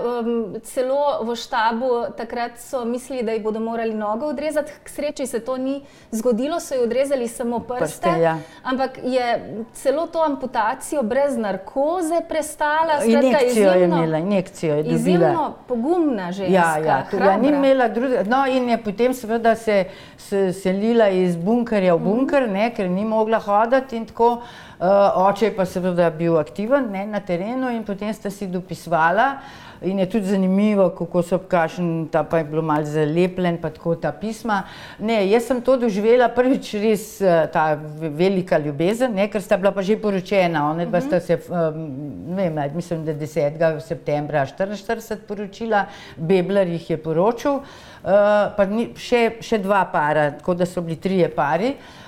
Celo 0.62 1.23
v 1.23 1.37
štabu 1.37 1.88
takrat 2.16 2.59
so 2.59 2.85
mislili, 2.85 3.23
da 3.23 3.33
ji 3.33 3.40
bodo 3.40 3.61
morali 3.61 3.95
nogo 3.95 4.26
odrezati. 4.26 4.73
K 4.85 4.88
sreči 4.88 5.26
se 5.26 5.40
to 5.40 5.57
ni 5.57 5.83
zgodilo, 6.11 6.61
so 6.61 6.75
ji 6.75 6.80
odrezali 6.80 7.28
samo 7.28 7.61
prste. 7.61 7.85
prste 7.85 8.21
ja. 8.21 8.38
Ampak 8.62 8.99
je 9.02 9.54
celo 9.73 10.07
to 10.07 10.23
amputacijo 10.23 11.02
brez 11.02 11.37
narkoze 11.37 12.21
prestala. 12.28 13.00
Skratka, 13.00 13.26
injekcijo 13.26 13.49
izjemno, 13.49 13.97
je 13.97 14.04
imela, 14.04 14.18
injekcijo 14.18 14.75
je 14.75 14.83
dobila. 14.83 14.99
Izjemno 14.99 15.54
pogumna 15.68 16.33
ženska. 16.33 16.54
Ja, 16.54 16.78
ja, 16.78 17.07
ja, 17.25 17.37
ni 17.37 17.49
imela 17.49 17.88
drugega. 17.88 18.27
No, 18.28 18.44
in 18.47 18.68
je 18.68 18.76
potem 18.82 19.14
seveda 19.14 19.54
se, 19.56 19.87
se 20.16 20.52
selila 20.52 21.08
iz 21.08 21.37
bunkerja 21.37 21.94
v 21.97 22.04
bunker, 22.04 22.49
ne, 22.49 22.68
ker 22.76 22.90
ni 22.90 23.06
mogla 23.08 23.40
hoditi 23.40 23.97
in 23.97 24.04
tako. 24.08 24.38
Uh, 24.78 25.25
oče 25.26 25.49
je 25.49 25.54
pa 25.56 25.64
seveda 25.66 26.06
bil 26.14 26.37
aktiven 26.38 26.85
ne, 26.92 27.00
na 27.11 27.18
terenu 27.18 27.66
in 27.75 27.80
potem 27.82 28.12
sta 28.14 28.30
si 28.30 28.47
dopisvala. 28.47 29.40
In 29.82 29.99
je 29.99 30.06
tudi 30.11 30.26
zanimivo, 30.26 30.88
kako 30.94 31.23
so 31.23 31.38
kašen, 31.38 32.08
ta 32.12 32.25
pa 32.26 32.38
je 32.38 32.44
bilo 32.44 32.62
malce 32.62 32.90
zalepljen, 32.90 33.58
pa 33.62 33.70
tako 33.70 33.94
ta 33.94 34.12
pisma. 34.12 34.61
Ne, 34.99 35.20
jaz 35.30 35.47
sem 35.50 35.61
to 35.62 35.76
doživela 35.78 36.28
prvič 36.35 36.73
res 36.82 37.04
eh, 37.23 37.47
ta 37.52 37.78
velika 37.99 38.58
ljubezen, 38.58 39.14
ne, 39.14 39.28
ker 39.30 39.42
sta 39.42 39.58
bila 39.58 39.70
pa 39.75 39.82
že 39.82 39.99
poročena. 40.02 40.64
One 40.70 40.87
dva 40.87 41.00
sta 41.02 41.20
se, 41.23 41.38
ne 41.50 42.49
vem, 42.49 42.58
mislim, 42.75 43.04
da 43.06 43.14
10. 43.14 43.78
septembra 43.87 44.47
44 44.47 45.23
poročila, 45.28 45.87
Bebler 46.16 46.75
jih 46.75 46.90
je 46.90 47.02
poročil. 47.02 47.62
Uh, 47.62 47.88
pa 48.02 48.67
ni, 48.71 48.90
še, 48.97 49.38
še 49.45 49.59
dva 49.62 49.85
para, 49.93 50.31
tako 50.38 50.55
da 50.55 50.67
so 50.67 50.85
bili 50.85 51.00
trije 51.02 51.31
pari. 51.35 51.75
Uh, 51.75 52.08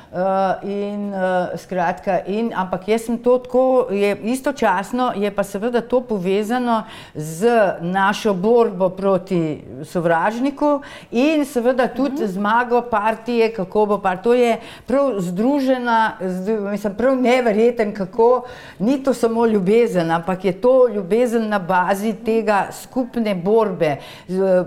in, 0.62 1.14
uh, 1.14 1.58
skratka, 1.58 2.18
in, 2.26 2.50
ampak 2.50 2.88
jaz 2.88 3.04
sem 3.06 3.18
to 3.18 3.36
tako, 3.38 3.86
je, 3.94 4.16
istočasno 4.32 5.12
je 5.16 5.30
pa 5.30 5.44
seveda 5.46 5.80
to 5.80 6.00
povezano 6.00 6.82
z 7.14 7.46
našo 7.80 8.34
borbo 8.34 8.88
proti 8.88 9.62
sovražniku 9.84 10.80
in 11.10 11.44
seveda 11.44 11.86
tudi 11.88 12.22
mm 12.22 12.26
-hmm. 12.26 12.32
zmago 12.32 12.82
partije, 12.82 13.52
kako 13.54 13.86
bo 13.86 13.98
pa 13.98 14.16
to 14.16 14.34
je 14.34 14.58
prav 14.86 15.20
združena, 15.20 16.12
zd, 16.20 16.48
mislim, 16.70 16.94
prav 16.94 17.16
neverjeten, 17.16 17.94
kako 17.94 18.44
ni 18.78 19.02
to 19.02 19.14
samo 19.14 19.46
ljubezen, 19.46 20.10
ampak 20.10 20.44
je 20.44 20.52
to 20.52 20.88
ljubezen 20.88 21.48
na 21.48 21.58
bazi 21.58 22.14
tega 22.24 22.66
skupne 22.72 23.34
borbe, 23.34 23.96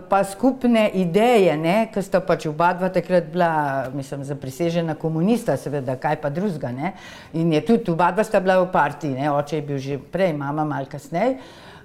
pa 0.09 0.23
skupne 0.23 0.89
ideje, 0.93 1.87
ker 1.93 2.03
sta 2.03 2.19
pač 2.19 2.45
oba 2.45 2.73
dva 2.73 2.89
takrat 2.89 3.23
bila, 3.23 3.85
mislim, 3.93 4.23
zaprisežena 4.23 4.95
komunista 4.95 5.32
komunista, 5.33 5.57
seveda, 5.57 5.95
kaj 5.95 6.21
pa 6.21 6.29
drugega. 6.29 6.93
In 7.33 7.53
je 7.53 7.61
tudi 7.65 7.91
oba 7.91 8.11
dva 8.11 8.23
sta 8.23 8.39
bila 8.39 8.61
v 8.61 8.71
partiji, 8.71 9.15
ne? 9.17 9.31
oče 9.31 9.55
je 9.55 9.61
bil 9.61 9.77
že 9.77 9.97
prej, 9.97 10.33
mama 10.33 10.65
malo 10.65 10.85
kasneje. 10.85 11.37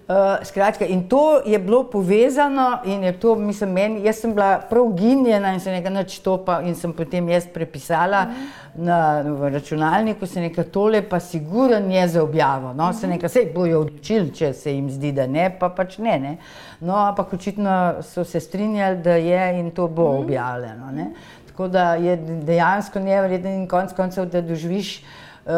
Uh, 0.09 0.41
skratka, 0.41 0.87
in 0.89 1.03
to 1.05 1.43
je 1.45 1.59
bilo 1.59 1.85
povezano, 1.85 2.81
in 2.85 3.03
je 3.05 3.13
to, 3.21 3.35
mislim, 3.37 3.73
meni, 3.73 4.05
jaz 4.07 4.23
sem 4.23 4.33
bila 4.33 4.57
prav 4.71 4.87
ginjena 4.97 5.53
in 5.53 5.61
se 5.61 5.71
nekaj 5.71 5.93
načtopa, 5.93 6.63
in 6.65 6.75
sem 6.75 6.95
potem 6.97 7.29
jaz 7.29 7.45
prepisala 7.53 8.25
mm 8.25 8.31
-hmm. 8.33 8.85
na, 8.85 9.21
v 9.21 9.51
računalniku, 9.53 10.27
se 10.27 10.41
nekaj 10.41 10.65
tole, 10.65 11.03
pa 11.03 11.21
siguren 11.21 11.93
je 11.93 12.09
za 12.09 12.23
objavo. 12.23 12.73
No, 12.73 12.85
mm 12.85 12.93
-hmm. 12.93 13.01
se 13.01 13.07
nekaj, 13.07 13.29
sej 13.29 13.53
bojo 13.55 13.81
odločili, 13.81 14.35
če 14.35 14.53
se 14.53 14.73
jim 14.73 14.91
zdi, 14.91 15.13
da 15.13 15.27
ne, 15.27 15.57
pa 15.61 15.69
pač 15.69 15.99
ne. 15.99 16.19
ne. 16.19 16.37
No, 16.81 16.95
ampak 16.95 17.33
očitno 17.33 17.95
so 18.03 18.25
se 18.25 18.41
strinjali, 18.41 18.97
da 18.97 19.11
je 19.13 19.61
in 19.61 19.71
to 19.71 19.89
bo 19.89 20.03
mm 20.03 20.17
-hmm. 20.17 20.23
objavljeno. 20.23 20.91
Ne. 20.93 21.11
Tako 21.59 21.69
da 21.69 21.95
je 21.95 22.17
dejansko 22.17 23.01
nevreden 23.01 23.53
in 23.53 23.69
konec 23.69 23.91
koncev, 23.93 24.29
da 24.31 24.41
doživiš 24.41 25.03
uh, 25.03 25.53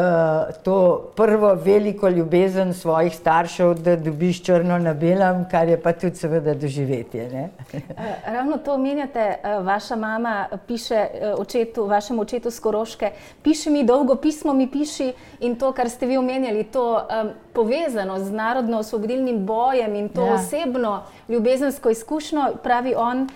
to 0.64 1.10
prvo 1.16 1.54
veliko 1.54 2.08
ljubezen 2.08 2.74
svojih 2.74 3.16
staršev, 3.16 3.74
da 3.74 3.96
dobiš 3.96 4.42
črno 4.42 4.78
na 4.78 4.94
belem, 4.94 5.44
kar 5.50 5.68
je 5.68 5.76
pa 5.82 5.92
tudi 5.92 6.16
seveda 6.16 6.54
doživetje. 6.54 7.28
Eh, 7.72 8.32
ravno 8.32 8.56
to 8.56 8.74
omenjate, 8.74 9.20
eh, 9.20 9.58
vaša 9.60 9.96
mama 9.96 10.46
piše 10.66 11.06
očetu, 11.38 11.84
vašemu 11.86 12.22
očetu 12.22 12.50
Skoroške, 12.50 13.10
piši 13.42 13.70
mi 13.70 13.84
dolgo 13.84 14.14
pismo, 14.14 14.52
mi 14.52 14.70
piši 14.70 15.12
in 15.40 15.56
to, 15.56 15.72
kar 15.72 15.90
ste 15.90 16.06
vi 16.06 16.16
omenjali, 16.16 16.64
to 16.64 16.94
um, 16.94 17.30
povezano 17.52 18.18
z 18.18 18.32
narodno-osvobodilnim 18.32 19.46
bojem 19.46 19.94
in 19.94 20.08
to 20.08 20.26
ja. 20.26 20.34
osebno 20.34 21.02
ljubezensko 21.28 21.90
izkušnjo, 21.90 22.52
pravi 22.62 22.94
on, 22.96 23.28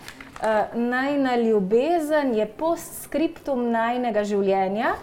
uh, 0.45 0.77
najna 0.79 1.37
ljubezen 1.37 2.35
je 2.35 2.47
postskriptum 2.47 3.71
najnega 3.73 4.25
življenja. 4.25 4.95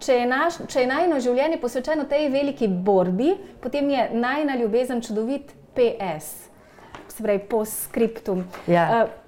Če 0.00 0.18
je, 0.18 0.24
naš, 0.28 0.58
če 0.68 0.82
je 0.82 0.88
najno 0.90 1.20
življenje 1.24 1.56
posvečeno 1.60 2.04
tej 2.08 2.28
veliki 2.32 2.68
borbi, 2.68 3.30
potem 3.62 3.88
je 3.90 4.08
najna 4.12 4.56
ljubezen 4.60 5.00
čudovit 5.00 5.54
PS, 5.76 6.50
se 7.08 7.22
pravi 7.24 7.40
postskriptum. 7.48 8.44
Ja. 8.68 8.88
Uh, 9.04 9.25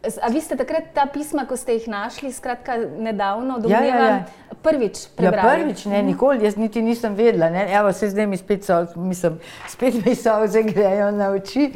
A 0.00 0.28
vi 0.32 0.40
ste 0.40 0.56
takrat 0.56 0.94
ta 0.96 1.04
pisma, 1.12 1.42
ko 1.44 1.56
ste 1.60 1.74
jih 1.76 1.88
našli, 1.92 2.32
skratka, 2.32 2.78
nedavno, 3.04 3.58
domnevam, 3.60 3.84
ja, 3.84 3.96
ja, 4.00 4.14
ja. 4.16 4.54
prvič 4.64 5.02
ja, 5.02 5.10
prebrali? 5.16 5.60
Ja, 5.60 5.66
prvič, 5.66 5.82
ne, 5.92 6.00
nikoli, 6.02 6.44
jaz 6.44 6.56
niti 6.56 6.80
nisem 6.82 7.12
vedela. 7.18 7.50
Ne. 7.52 7.66
Evo, 7.68 7.92
se 7.92 8.08
zdaj 8.08 8.26
mi 8.26 8.38
spet 8.40 8.64
so, 8.64 8.78
mislim, 8.96 9.36
spet 9.68 10.00
mi 10.06 10.14
so 10.16 10.38
vse 10.40 10.62
grejo 10.62 11.10
na 11.12 11.28
oči, 11.36 11.66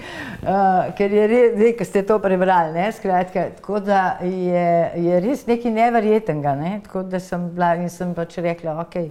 uh, 0.40 0.88
ker 0.96 1.12
je 1.12 1.26
res, 1.28 1.52
zdaj, 1.58 1.76
ko 1.76 1.88
ste 1.90 2.04
to 2.08 2.16
prebrali, 2.24 2.72
ne, 2.72 2.88
skratka, 2.96 3.44
tako 3.60 3.84
da 3.84 4.00
je, 4.24 4.66
je 5.04 5.20
res 5.20 5.44
nekaj 5.46 5.76
neverjetnega, 5.76 6.56
ne, 6.64 6.74
tako 6.88 7.04
da 7.04 7.20
sem 7.20 7.50
bila 7.52 7.74
in 7.76 7.92
sem 7.92 8.16
pač 8.16 8.40
rekla, 8.40 8.78
ok, 8.86 9.02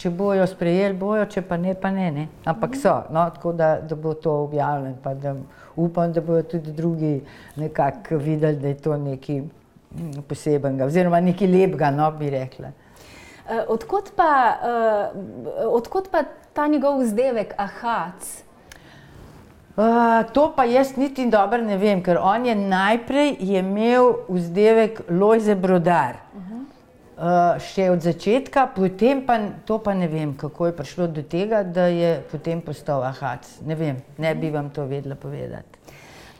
če 0.00 0.10
bojo 0.10 0.46
sprejeli, 0.48 0.96
bojo, 0.96 1.26
če 1.28 1.42
pa 1.44 1.58
ne, 1.60 1.74
pa 1.76 1.90
ne, 1.92 2.10
ne. 2.10 2.26
ampak 2.48 2.76
so, 2.80 2.94
no, 3.12 3.26
tako 3.34 3.52
da, 3.52 3.74
da 3.84 3.96
bo 3.96 4.14
to 4.14 4.32
objavljeno 4.46 5.34
upam, 5.76 6.12
da 6.12 6.20
bodo 6.20 6.42
tudi 6.42 6.72
drugi 6.72 7.20
nekako 7.56 8.16
videli, 8.16 8.56
da 8.56 8.68
je 8.68 8.78
to 8.80 8.96
nekaj 8.96 9.40
mm, 9.40 10.22
posebenega, 10.28 10.88
oziroma 10.88 11.20
nekaj 11.20 11.48
lepega, 11.48 11.90
no 11.90 12.10
bi 12.16 12.30
rekla. 12.30 12.72
Uh, 13.50 13.64
odkot, 13.68 14.12
pa, 14.16 14.30
uh, 14.62 15.74
odkot 15.74 16.08
pa 16.10 16.24
ta 16.52 16.66
njegov 16.66 17.02
vzdevek, 17.02 17.54
ahac? 17.58 18.30
Uh, 19.76 20.32
to 20.32 20.50
pa 20.56 20.64
jaz 20.64 20.96
niti 20.96 21.28
dobro 21.30 21.60
ne 21.62 21.76
vem, 21.78 22.02
ker 22.02 22.18
on 22.18 22.46
je 22.46 22.54
najprej 22.54 23.36
je 23.38 23.60
imel 23.60 24.14
vzdevek 24.28 25.02
Lojze 25.10 25.54
Brodar. 25.54 26.16
Uh 26.34 26.42
-huh. 26.42 26.49
Uh, 27.20 27.60
še 27.60 27.90
od 27.92 28.00
začetka, 28.02 28.66
potem 28.74 29.22
pa 29.26 29.38
to 29.68 29.78
pa 29.78 29.94
ne 29.94 30.08
vem, 30.08 30.32
kako 30.36 30.70
je 30.70 30.76
prišlo 30.76 31.10
do 31.12 31.22
tega, 31.22 31.62
da 31.62 31.86
je 31.92 32.20
potem 32.32 32.62
postal 32.64 33.04
ahac. 33.04 33.46
Ne 33.66 33.76
vem, 33.76 34.00
ne 34.18 34.34
bi 34.34 34.50
vam 34.50 34.70
to 34.72 34.88
vedela 34.88 35.14
povedati. 35.14 35.80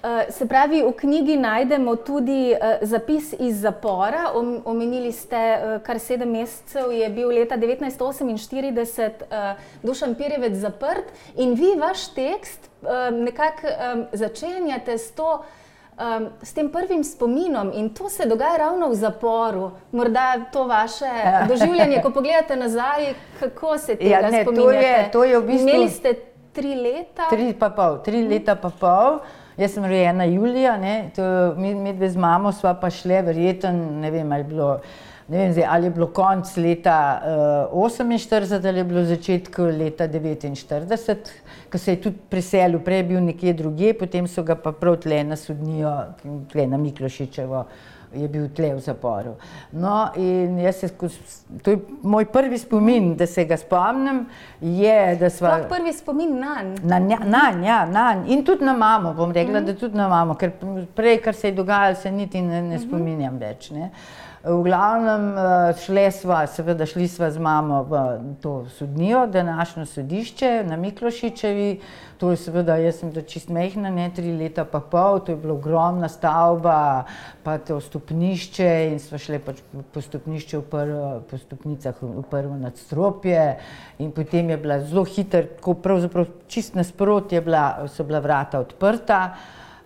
Eh, 0.01 0.33
se 0.33 0.47
pravi, 0.49 0.81
v 0.81 0.95
knjigi 0.97 1.35
najdemo 1.37 1.93
tudi 2.09 2.55
uh, 2.57 2.81
zapis 2.81 3.35
iz 3.37 3.61
zapora. 3.61 4.31
Omenili 4.65 5.13
ste, 5.13 5.41
kar 5.85 6.01
sedem 6.01 6.33
mesecev 6.33 6.89
je 6.89 7.09
bil 7.13 7.29
leta 7.29 7.59
1948 7.61 9.27
uh, 9.29 9.61
Dušan 9.85 10.17
Pirjevec 10.17 10.57
zaprt 10.57 11.13
in 11.37 11.53
vi 11.53 11.75
vaš 11.77 12.09
tekst 12.17 12.71
nekako 13.13 13.69
začenjate 14.17 14.97
s, 14.97 15.11
to, 15.13 15.43
um, 15.99 16.29
s 16.43 16.53
tem 16.53 16.69
prvim 16.69 17.05
spominom 17.05 17.71
in 17.75 17.91
to 17.95 18.09
se 18.09 18.27
dogaja 18.27 18.57
ravno 18.57 18.89
v 18.89 18.95
zaporu. 18.95 19.71
Morda 19.93 20.45
to 20.53 20.65
vaše 20.65 21.05
ja. 21.25 21.47
doživljanje, 21.49 22.03
ko 22.03 22.11
pogledate 22.11 22.57
nazaj, 22.57 23.15
kako 23.41 23.79
se 23.79 23.97
tega 23.97 24.11
ja, 24.11 24.31
ne, 24.31 24.43
spominjate. 24.43 24.81
To 24.81 24.81
je, 24.81 25.11
to 25.13 25.25
je 25.25 25.39
v 25.39 25.47
bistvu... 25.47 25.69
Imeli 25.69 25.91
ste 25.91 26.15
tri 26.53 26.75
leta? 26.75 27.29
Tri 27.31 27.53
pa 27.59 27.71
pol, 27.71 28.03
tri 28.05 28.23
leta 28.23 28.57
pa 28.57 28.71
pol. 28.71 29.21
Jaz 29.57 29.75
sem 29.77 29.85
rojena 29.85 30.25
Julija, 30.25 30.79
to, 31.17 31.23
mi, 31.57 31.75
mi 31.75 31.93
dve 31.93 32.09
z 32.11 32.17
mamo 32.17 32.53
sva 32.53 32.73
pa 32.75 32.89
šle, 32.91 33.23
verjeten, 33.23 34.01
ne 34.01 34.11
vem, 34.11 34.33
ali 34.33 34.45
je 34.57 34.79
bilo, 35.31 35.43
vem, 35.43 35.53
zdaj, 35.53 35.65
ali 35.69 35.87
je 35.87 35.91
bilo 35.91 36.07
konc 36.07 36.57
leta 36.57 37.23
uh, 37.73 37.91
48 37.91 38.69
ali 38.69 38.79
je 38.79 38.85
bilo 38.85 39.05
začetek 39.05 39.59
leta 39.59 40.09
49, 40.09 41.17
ko 41.73 41.79
se 41.79 41.93
je 41.93 42.01
tudi 42.01 42.19
preselil, 42.29 42.81
prej 42.81 42.97
je 42.97 43.05
bil 43.05 43.21
nekje 43.21 43.53
drugje, 43.53 43.95
potem 43.95 44.29
so 44.29 44.43
ga 44.43 44.55
pa 44.55 44.73
prav 44.73 44.97
tle 44.97 45.25
na 45.25 45.37
sodnijo, 45.37 45.95
tle 46.53 46.67
na 46.67 46.77
Miklošičevo 46.77 47.65
je 48.15 48.29
bil 48.29 48.49
tle 48.55 48.75
v 48.75 48.81
zaporu. 48.83 49.37
No, 49.73 50.11
in 50.17 50.59
jaz 50.59 50.81
se, 50.83 50.89
to 51.63 51.71
je 51.71 51.79
moj 52.03 52.27
prvi 52.33 52.59
spomin, 52.59 53.15
da 53.17 53.27
se 53.27 53.45
ga 53.45 53.57
spomnim, 53.57 54.25
je, 54.61 55.17
da 55.21 55.31
smo. 55.31 55.49
Sploh 55.49 55.69
prvi 55.71 55.93
spomin 55.93 56.39
na 56.39 56.57
nj. 56.63 56.75
Na 56.83 56.99
nj, 56.99 57.67
ja, 57.67 57.85
na 57.87 58.15
nj. 58.15 58.33
In 58.35 58.45
tudi 58.45 58.65
na 58.65 58.75
mamo, 58.77 59.15
bom 59.15 59.33
rekla, 59.33 59.61
mm 59.61 59.67
-hmm. 59.67 59.73
da 59.73 59.79
tudi 59.79 59.97
na 59.97 60.09
mamo, 60.09 60.35
ker 60.35 60.51
prej, 60.95 61.21
kar 61.23 61.35
se 61.35 61.49
je 61.49 61.53
dogajalo, 61.53 61.95
se 61.95 62.11
niti 62.11 62.43
ne, 62.43 62.63
ne 62.63 62.79
spominjam 62.79 63.39
več. 63.39 63.71
Ne. 63.71 63.91
V 64.41 64.63
glavnem, 64.65 65.35
šli 65.77 66.07
smo, 66.13 66.39
seveda, 66.49 66.87
šli 66.89 67.09
smo 67.09 67.29
z 67.31 67.39
mamo 67.39 67.83
v 67.85 67.99
to 68.41 68.65
sodnijo, 68.73 69.27
današnjo 69.27 69.85
sodišče 69.87 70.65
na 70.65 70.77
Miklošičevi. 70.77 71.81
To 72.17 72.31
je 72.31 72.39
seveda, 72.41 72.79
jaz 72.81 73.03
sem 73.03 73.11
bila 73.13 73.25
čist 73.29 73.53
mehna, 73.53 73.91
ne 73.93 74.09
tri 74.17 74.33
leta 74.33 74.65
pa 74.65 74.81
pol, 74.81 75.21
to 75.21 75.33
je 75.33 75.37
bila 75.37 75.59
ogromna 75.61 76.09
stavba, 76.09 77.05
pa 77.45 77.59
to 77.59 77.81
stopnišče 77.85 78.73
in 78.93 78.99
smo 78.99 79.21
šli 79.21 79.45
pač 79.45 79.61
po 79.93 80.01
stopnišču 80.01 80.65
v 80.65 80.69
prvo, 80.73 81.15
po 81.29 81.37
stopnicah 81.37 82.01
v 82.01 82.25
prvo 82.31 82.57
nadstropje 82.57 83.45
in 84.01 84.09
potem 84.13 84.51
je 84.51 84.57
bila 84.57 84.81
zelo 84.81 85.05
hiter, 85.05 85.53
tako 85.61 85.75
pravzaprav 85.85 86.33
čist 86.49 86.81
nasprotje 86.81 87.45
bila, 87.45 87.89
so 87.93 88.09
bila 88.09 88.25
vrata 88.25 88.65
odprta. 88.65 89.25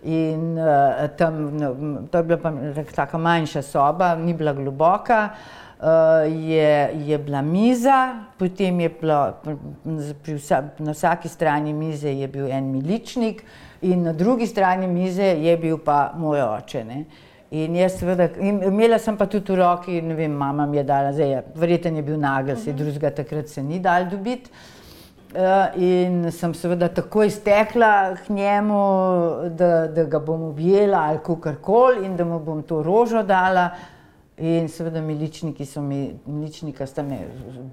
In 0.04 0.58
uh, 0.58 1.08
tam, 1.16 1.56
no, 1.56 1.74
to 2.10 2.18
je 2.18 2.24
bila 2.24 2.38
pa 2.38 2.52
tako 2.94 3.18
manjša 3.18 3.62
soba, 3.62 4.14
ni 4.14 4.34
bila 4.34 4.52
globoka. 4.52 5.30
Uh, 5.80 6.48
je, 6.50 6.90
je 7.06 7.18
bila 7.18 7.42
miza, 7.42 8.24
potem 8.38 8.80
je 8.80 8.88
bilo 9.00 9.34
vsa, 10.36 10.62
na 10.78 10.92
vsaki 10.92 11.28
strani 11.28 11.72
mize 11.72 12.08
je 12.08 12.28
bil 12.28 12.46
en 12.46 12.70
miličnik, 12.72 13.42
in 13.82 14.02
na 14.02 14.12
drugi 14.12 14.46
strani 14.46 14.86
mize 14.86 15.24
je 15.24 15.56
bil 15.56 15.78
pa 15.78 16.12
moj 16.16 16.42
oče. 16.42 16.84
Ne. 16.84 17.04
In 17.50 17.76
jaz, 17.76 17.98
seveda, 17.98 18.28
in 18.40 18.62
imela 18.62 18.98
sem 18.98 19.16
pa 19.16 19.26
tudi 19.26 19.52
v 19.52 19.58
roki, 19.60 20.00
ne 20.02 20.14
vem, 20.14 20.32
mama 20.32 20.66
mi 20.66 20.76
je 20.76 20.84
dala, 20.84 21.12
zdaj 21.12 21.30
je, 21.30 21.42
verjeten 21.54 21.96
je 21.96 22.02
bil 22.02 22.16
nagel, 22.20 22.56
se 22.56 22.72
drugega 22.72 23.10
takrat 23.10 23.48
se 23.48 23.62
ni 23.62 23.80
dal 23.80 24.08
dobiti. 24.10 24.50
Uh, 25.34 25.82
in 25.82 26.30
sem 26.30 26.52
seveda 26.54 26.86
takoj 26.94 27.26
stekla 27.30 28.14
k 28.22 28.30
njemu, 28.30 28.82
da, 29.58 29.88
da 29.90 30.04
ga 30.06 30.20
bom 30.22 30.44
objela 30.52 31.08
ali 31.08 31.18
kar 31.42 31.56
koli, 31.58 32.04
in 32.06 32.14
da 32.16 32.24
mu 32.24 32.38
bom 32.38 32.62
to 32.62 32.82
rožo 32.82 33.22
dala. 33.26 33.70
In 34.38 34.68
seveda, 34.68 35.00
miličniki 35.00 35.66
so 35.66 35.82
mi, 35.82 36.14
miličnika 36.26 36.86
sta 36.86 37.02
me 37.02 37.18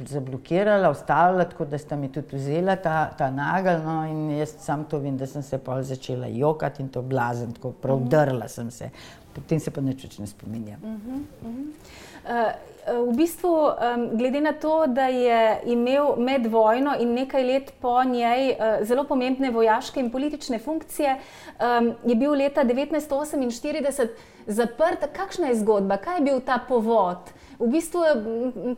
zablokirala, 0.09 0.89
ustavila, 0.89 1.45
tako 1.49 1.65
da 1.65 1.77
sta 1.77 1.95
mi 1.95 2.11
tudi 2.11 2.35
vzela 2.35 2.75
ta, 2.75 3.11
ta 3.17 3.29
nagel. 3.29 3.81
No, 3.85 4.03
in 4.05 4.29
jaz 4.39 4.55
sam 4.61 4.85
to 4.89 4.99
vem, 5.01 5.17
da 5.17 5.27
sem 5.27 5.41
se 5.41 5.57
pa 5.57 5.83
začela 5.83 6.27
jokati 6.27 6.81
in 6.81 6.89
to 6.89 7.01
blazen, 7.01 7.53
tako 7.53 7.71
prav 7.71 7.97
mhm. 7.97 8.09
drla 8.09 8.47
sem 8.47 8.71
se. 8.71 8.89
Potem 9.33 9.59
se 9.59 9.71
pa 9.71 9.81
nič 9.81 10.03
več 10.03 10.19
ne 10.19 10.27
spominjam. 10.27 10.79
Uh 10.83 10.89
-huh, 10.89 11.21
uh 11.41 11.49
-huh. 11.49 12.45
uh, 12.47 12.70
v 12.87 13.15
bistvu, 13.15 13.51
um, 13.51 14.17
glede 14.17 14.41
na 14.41 14.53
to, 14.53 14.87
da 14.87 15.05
je 15.05 15.61
imel 15.65 16.15
med 16.17 16.47
vojno 16.47 16.95
in 16.99 17.13
nekaj 17.13 17.43
let 17.43 17.73
po 17.81 18.03
njej 18.03 18.49
uh, 18.51 18.85
zelo 18.87 19.03
pomembne 19.03 19.51
vojaške 19.51 19.99
in 19.99 20.11
politične 20.11 20.59
funkcije, 20.59 21.15
um, 21.59 21.93
je 22.05 22.15
bil 22.15 22.31
leta 22.31 22.63
1948 22.63 24.07
zaprt. 24.47 25.05
Kakšna 25.13 25.47
je 25.47 25.59
zgodba, 25.61 25.97
kaj 25.97 26.17
je 26.17 26.21
bil 26.21 26.39
ta 26.39 26.59
povod? 26.67 27.33
V 27.59 27.69
bistvu 27.69 28.01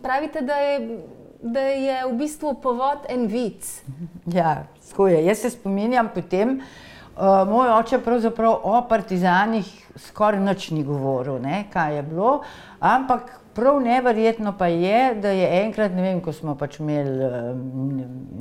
pravite, 0.02 0.42
da 0.42 0.56
je, 0.56 1.00
da 1.42 1.62
je 1.62 2.02
v 2.06 2.18
bistvu 2.20 2.54
povod 2.62 3.08
en 3.10 3.28
vic. 3.28 3.84
Ja, 4.26 4.66
skoje. 4.90 5.26
Jaz 5.26 5.38
se 5.38 5.50
spominjam 5.50 6.12
potem. 6.16 6.60
Uh, 7.14 7.48
moj 7.48 7.70
oče 7.80 8.02
pravzaprav 8.02 8.60
o 8.64 8.82
partizanih 8.90 9.84
skoraj 9.96 10.40
nič 10.42 10.72
ni 10.72 10.84
govoril, 10.84 11.40
ne, 11.40 11.66
kaj 11.74 11.96
je 11.96 12.04
bilo, 12.04 12.42
ampak 12.80 13.43
Prav 13.54 13.80
neverjetno 13.82 14.56
pa 14.58 14.68
je, 14.68 15.16
da 15.22 15.30
je 15.30 15.50
enkrat, 15.62 15.92
ne 15.94 16.02
vem, 16.02 16.22
ko 16.26 16.32
smo 16.34 16.56
pač 16.58 16.80
imeli 16.80 17.30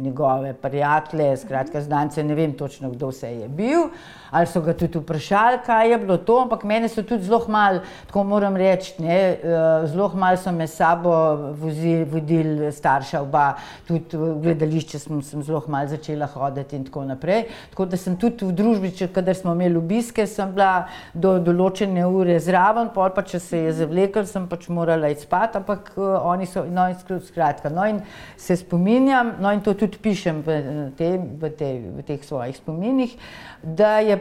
njegove 0.00 0.54
prijatelje, 0.54 1.36
skratka, 1.36 1.80
znance, 1.80 2.24
ne 2.24 2.34
vem 2.34 2.52
točno, 2.56 2.90
kdo 2.90 3.10
vse 3.12 3.28
je 3.28 3.48
bil, 3.48 3.90
ali 4.30 4.46
so 4.46 4.62
ga 4.64 4.72
tudi 4.72 4.98
vprašali, 4.98 5.58
kaj 5.66 5.90
je 5.90 5.98
bilo 5.98 6.16
to, 6.16 6.38
ampak 6.42 6.64
mene 6.64 6.88
so 6.88 7.02
tudi 7.02 7.24
zelo 7.24 7.42
malo, 7.48 7.82
tako 8.06 8.24
moram 8.24 8.56
reči, 8.56 8.94
uh, 8.98 9.84
zelo 9.88 10.08
malo 10.14 10.36
so 10.36 10.52
me 10.52 10.66
sabo 10.66 11.12
vozili, 11.60 12.04
vodili 12.04 12.72
starša 12.72 13.20
oba, 13.20 13.52
tudi 13.88 14.16
v 14.16 14.32
gledališče 14.42 14.98
sem, 14.98 15.20
sem 15.22 15.42
zelo 15.42 15.62
malo 15.68 15.92
začela 15.92 16.26
hoditi 16.26 16.76
in 16.76 16.88
tako 16.88 17.04
naprej. 17.04 17.44
Tako 17.70 17.86
da 17.86 18.00
sem 18.00 18.16
tudi 18.16 18.48
v 18.48 18.56
družbi, 18.56 18.94
če 18.96 19.10
kadar 19.12 19.36
smo 19.36 19.52
imeli 19.52 19.76
obiske, 19.76 20.26
sem 20.26 20.56
bila 20.56 20.86
do 21.12 21.36
določene 21.38 22.06
ure 22.08 22.40
zraven, 22.40 22.88
pol 22.96 23.12
pa 23.12 23.28
če 23.28 23.40
se 23.40 23.64
je 23.66 23.76
zavlekel, 23.82 24.24
sem 24.26 24.48
pač 24.48 24.70
morala 24.72 25.01
morala 25.02 25.10
iti 25.10 25.22
spat, 25.26 25.56
ampak 25.56 25.92
uh, 25.96 26.22
oni 26.22 26.46
so, 26.46 26.64
no 26.64 26.86
in 26.88 26.96
skratka, 27.20 27.70
no 27.70 27.84
in 27.84 28.02
se 28.36 28.56
spominjam, 28.56 29.36
no 29.40 29.50
in 29.52 29.60
to 29.60 29.74
tudi 29.74 29.98
pišem 29.98 30.42
v, 30.42 30.92
te, 30.96 31.18
v, 31.18 31.50
te, 31.58 31.70
v 31.98 32.02
teh 32.06 32.22
svojih 32.22 32.56
spominih, 32.56 33.16
da 33.62 33.98
je 33.98 34.18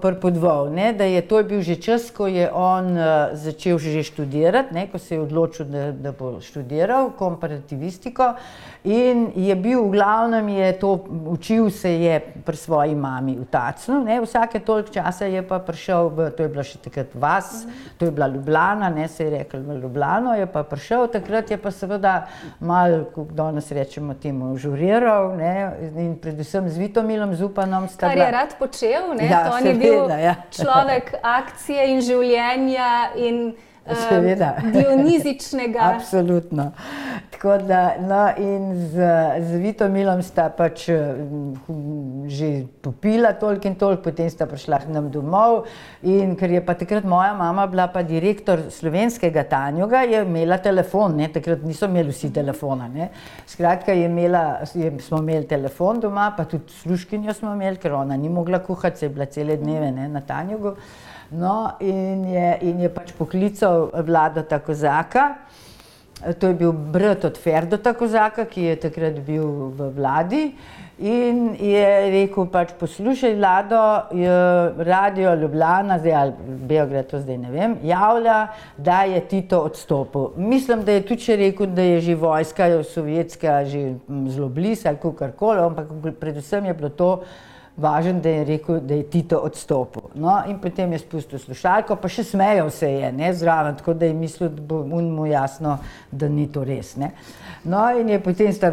prpodval, 0.00 0.70
ne, 0.70 0.92
da 0.92 1.04
je 1.04 1.20
to 1.28 1.38
je 1.38 1.44
bil 1.44 1.60
že 1.62 1.76
čas, 1.80 2.10
ko 2.10 2.26
je 2.26 2.50
on 2.52 2.92
uh, 2.92 3.32
začel 3.32 3.78
že 3.78 4.02
študirati, 4.02 4.74
ne, 4.74 4.86
ko 4.92 4.98
se 4.98 5.14
je 5.14 5.20
odločil, 5.20 5.66
da, 5.66 5.92
da 5.92 6.12
bo 6.12 6.36
študiral 6.40 7.10
komparativistiko 7.16 8.34
in 8.84 9.32
je 9.34 9.56
bil 9.56 9.80
v 9.88 9.90
glavnem, 9.96 10.48
je 10.48 10.72
to, 10.78 10.92
učil 11.26 11.70
se 11.70 11.90
je 11.90 12.20
pri 12.44 12.56
svoji 12.56 12.94
mami 12.94 13.36
v 13.40 13.46
Tacnu, 13.50 14.04
ne, 14.04 14.20
vsake 14.20 14.60
toliko 14.60 14.92
časa 14.92 15.24
je 15.24 15.42
pa 15.42 15.58
prišel, 15.58 16.12
v, 16.12 16.30
to 16.36 16.44
je 16.44 16.48
bila 16.52 16.62
še 16.62 16.78
takrat 16.78 17.16
vas, 17.16 17.64
to 17.96 18.04
je 18.04 18.12
bila 18.12 18.28
Ljubljana, 18.28 18.92
ne, 18.92 19.08
se 19.08 19.24
je 19.24 19.30
rekel 19.38 19.64
v 19.64 19.80
Ljubljano, 19.80 20.36
je 20.36 20.46
pa 20.46 20.62
prišel, 20.68 21.08
takrat 21.08 21.50
je 21.50 21.56
pa 21.56 21.72
seveda 21.72 22.28
malo, 22.60 23.08
kako 23.08 23.32
danes 23.32 23.72
rečemo, 23.72 24.14
temu 24.20 24.52
žuriral 24.60 25.32
ne, 25.40 25.52
in 25.96 26.14
predvsem 26.20 26.68
z 26.68 26.76
Vitomilom 26.78 27.34
Zupanom. 27.34 27.88
Kar 27.96 28.16
je 28.18 28.30
rad 28.30 28.52
počel, 28.66 29.14
ne, 29.14 29.30
ja, 29.30 29.46
to 29.50 29.62
je 29.62 29.74
bil 29.74 30.10
ja. 30.10 30.34
človek 30.50 31.14
akcije 31.22 31.86
in 31.94 32.02
življenja 32.02 32.90
in 33.16 33.54
Seveda. 33.94 34.56
Dionizičnega. 34.72 35.78
Absolutno. 35.94 36.72
Tako 37.30 37.58
da, 37.58 37.94
no, 38.00 38.28
in 38.38 38.88
z, 38.90 39.08
z 39.48 39.58
Vitomilom 39.60 40.22
sta 40.24 40.48
pač 40.50 40.86
hm, 40.88 42.24
že 42.32 42.48
popila 42.82 43.34
toliko 43.38 43.68
in 43.68 43.76
toliko, 43.78 44.02
potem 44.08 44.30
sta 44.32 44.46
prišla 44.48 44.80
k 44.82 44.94
nam 44.94 45.10
domov. 45.12 45.66
In 46.02 46.34
ker 46.38 46.50
je 46.50 46.62
pa 46.64 46.74
takrat 46.74 47.04
moja 47.04 47.34
mama 47.36 47.66
bila 47.70 47.86
pa 47.92 48.02
direktor 48.02 48.66
slovenskega 48.72 49.44
Tanjoga, 49.50 50.02
je 50.08 50.22
imela 50.24 50.58
telefon, 50.58 51.18
ne? 51.20 51.28
takrat 51.32 51.62
niso 51.62 51.86
imeli 51.86 52.14
vsi 52.14 52.32
telefona. 52.34 52.88
Ne? 52.88 53.10
Skratka, 53.46 53.92
je 53.92 54.08
imela, 54.08 54.62
je, 54.74 54.94
smo 55.04 55.20
imeli 55.22 55.46
telefon 55.46 56.00
doma, 56.00 56.30
pa 56.36 56.48
tudi 56.48 56.72
sluškinjo 56.82 57.34
smo 57.36 57.52
imeli, 57.54 57.76
ker 57.82 57.94
ona 57.94 58.16
ni 58.16 58.32
mogla 58.32 58.62
kuhati, 58.64 58.98
se 58.98 59.06
je 59.06 59.12
bila 59.12 59.28
cele 59.30 59.56
dneve 59.60 59.92
ne, 59.92 60.08
na 60.08 60.24
Tanjogu. 60.24 60.76
No, 61.30 61.72
in, 61.80 62.24
je, 62.30 62.58
in 62.62 62.80
je 62.80 62.90
pač 62.92 63.12
poklical 63.16 63.90
vlado 64.06 64.42
Takozaka. 64.46 65.34
To 66.16 66.48
je 66.48 66.54
bil 66.54 66.72
brat 66.72 67.24
od 67.24 67.36
Ferdota 67.36 67.92
Kozaka, 67.92 68.46
ki 68.48 68.70
je 68.70 68.76
takrat 68.86 69.18
bil 69.20 69.44
v 69.76 69.90
vladi. 69.92 70.44
In 70.96 71.50
je 71.60 71.88
rekel, 72.08 72.46
pač 72.48 72.70
poslušaj, 72.80 73.34
vlado, 73.36 73.80
radio 74.80 75.34
Ljubljana, 75.36 75.98
zdaj 76.00 76.14
ali 76.16 76.32
Beograd, 76.70 77.10
to 77.10 77.20
zdaj 77.20 77.36
ne 77.42 77.50
vem, 77.52 77.74
javlja, 77.84 78.38
da 78.78 79.02
je 79.04 79.20
Tito 79.28 79.60
odstopil. 79.68 80.30
Mislim, 80.40 80.86
da 80.88 80.96
je 80.96 81.02
tudi 81.04 81.26
še 81.26 81.36
rekel, 81.36 81.68
da 81.76 81.84
je 81.84 82.00
že 82.00 82.16
vojska 82.16 82.70
sovjetska 82.94 83.58
že 83.68 83.82
zelo 84.32 84.48
blizu 84.48 84.88
ali 84.88 85.12
karkoli, 85.18 85.60
ampak 85.60 86.16
predvsem 86.16 86.64
je 86.64 86.74
bilo 86.74 86.88
to 86.88 87.10
važen, 87.76 88.20
da 88.20 88.28
je 88.28 88.44
rekel, 88.44 88.80
da 88.80 88.94
je 88.94 89.02
Tito 89.10 89.38
odstopil. 89.44 90.02
No, 90.14 90.38
in 90.48 90.58
potem 90.60 90.92
je 90.92 90.98
spustil 90.98 91.38
slušalko, 91.38 91.96
pa 92.00 92.08
še 92.08 92.24
smejal 92.24 92.70
se 92.70 92.88
je, 92.90 93.12
ne 93.12 93.32
zraven, 93.34 93.76
tako 93.76 93.94
da 93.94 94.08
je 94.08 94.14
mislil, 94.16 94.48
da 94.48 94.62
bo 94.62 94.82
mu 94.86 95.26
jasno, 95.26 95.78
da 96.10 96.28
ni 96.28 96.48
to 96.52 96.64
res. 96.64 96.96
Ne. 96.96 97.12
No, 97.64 97.84
in 98.00 98.08
je 98.08 98.20
potem 98.22 98.52
sta 98.56 98.72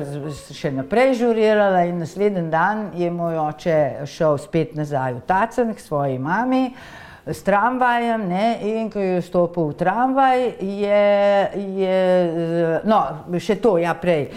še 0.54 0.72
naprej 0.72 1.18
žurirala, 1.20 1.86
in 1.90 2.00
naslednji 2.04 2.48
dan 2.54 2.92
je 2.98 3.12
moj 3.12 3.40
oče 3.50 3.80
šel 4.10 4.38
spet 4.40 4.76
nazaj 4.80 5.20
v 5.20 5.26
Tacen 5.28 5.74
k 5.74 5.84
svoji 5.84 6.20
mami 6.20 6.68
s 7.26 7.44
tramvajem 7.44 8.28
ne, 8.28 8.58
in 8.62 8.90
ko 8.92 9.00
je 9.00 9.22
vstopil 9.22 9.70
v 9.72 9.76
tramvaj, 9.80 10.42
je, 10.60 11.04
je 11.56 12.00
no, 12.84 13.00
še 13.40 13.56
to, 13.64 13.78
ja, 13.80 13.94
prej, 13.96 14.28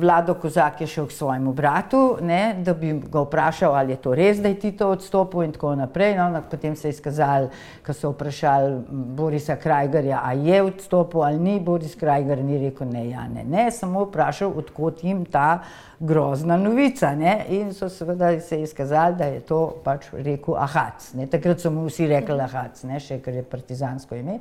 Vlado 0.00 0.38
Kozak 0.40 0.80
je 0.80 0.88
šel 0.88 1.08
k 1.08 1.12
svojemu 1.12 1.52
bratu, 1.52 2.16
ne, 2.24 2.56
da 2.64 2.72
bi 2.72 2.94
ga 2.96 3.24
vprašal, 3.26 3.76
ali 3.76 3.92
je 3.92 4.00
to 4.00 4.14
res, 4.16 4.40
da 4.40 4.48
je 4.48 4.60
Tito 4.62 4.88
odstopil 4.88 5.44
in 5.44 5.52
tako 5.52 5.74
naprej. 5.76 6.16
No, 6.16 6.30
no, 6.32 6.40
potem 6.48 6.76
se 6.76 6.88
je 6.88 6.96
izkazal, 6.96 7.50
ko 7.84 7.92
so 7.92 8.14
vprašali 8.14 8.80
Borisa 8.88 9.58
Krajgerja, 9.60 10.22
a 10.24 10.32
je 10.32 10.62
odstopil 10.64 11.26
ali 11.28 11.38
ni, 11.38 11.58
Boris 11.60 11.92
Krajger 11.94 12.40
ni 12.44 12.56
rekel 12.64 12.88
ne, 12.88 13.04
ja, 13.10 13.28
ne, 13.28 13.44
ne, 13.44 13.68
samo 13.70 14.08
vprašal, 14.08 14.56
odkot 14.56 15.04
jim 15.04 15.26
ta 15.28 15.60
grozna 16.00 16.56
novica. 16.56 17.14
Ne? 17.14 17.44
In 17.48 17.72
so 17.74 17.88
seveda 17.88 18.32
se 18.40 18.60
izkazali, 18.62 19.16
da 19.16 19.24
je 19.24 19.40
to 19.40 19.60
pač 19.84 20.10
rekel 20.12 20.56
Ahac. 20.56 21.12
Ne? 21.14 21.26
Takrat 21.26 21.60
so 21.60 21.70
mu 21.70 21.86
vsi 21.88 22.06
rekli 22.06 22.36
Lahac, 22.38 22.82
ne, 22.88 23.00
še 23.02 23.20
ker 23.24 23.40
je 23.40 23.46
partizansko 23.46 24.18
ime. 24.18 24.38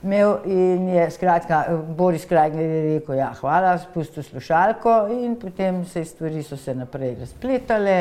Imel 0.00 0.38
in 0.48 0.88
je, 0.88 1.10
skratka, 1.12 1.64
Boris 1.96 2.24
Krajgner 2.24 2.64
je 2.64 2.82
rekel, 2.94 3.18
ja, 3.18 3.34
hvala, 3.36 3.74
spustil 3.82 4.24
slušalko 4.24 4.94
in 5.12 5.34
potem 5.36 5.82
se 5.84 6.04
stvari 6.08 6.42
so 6.42 6.56
se 6.56 6.74
naprej 6.74 7.18
razpletale. 7.20 7.96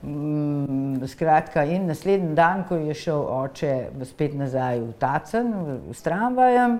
Mm, 0.00 1.06
skratka, 1.06 1.66
in 1.68 1.90
naslednji 1.90 2.32
dan, 2.34 2.62
ko 2.68 2.78
je 2.80 2.94
šel 2.96 3.20
oče 3.20 3.72
spet 4.08 4.32
nazaj 4.38 4.78
v 4.80 4.94
Tacen, 4.96 5.50
s 5.92 6.00
tramvajem, 6.06 6.78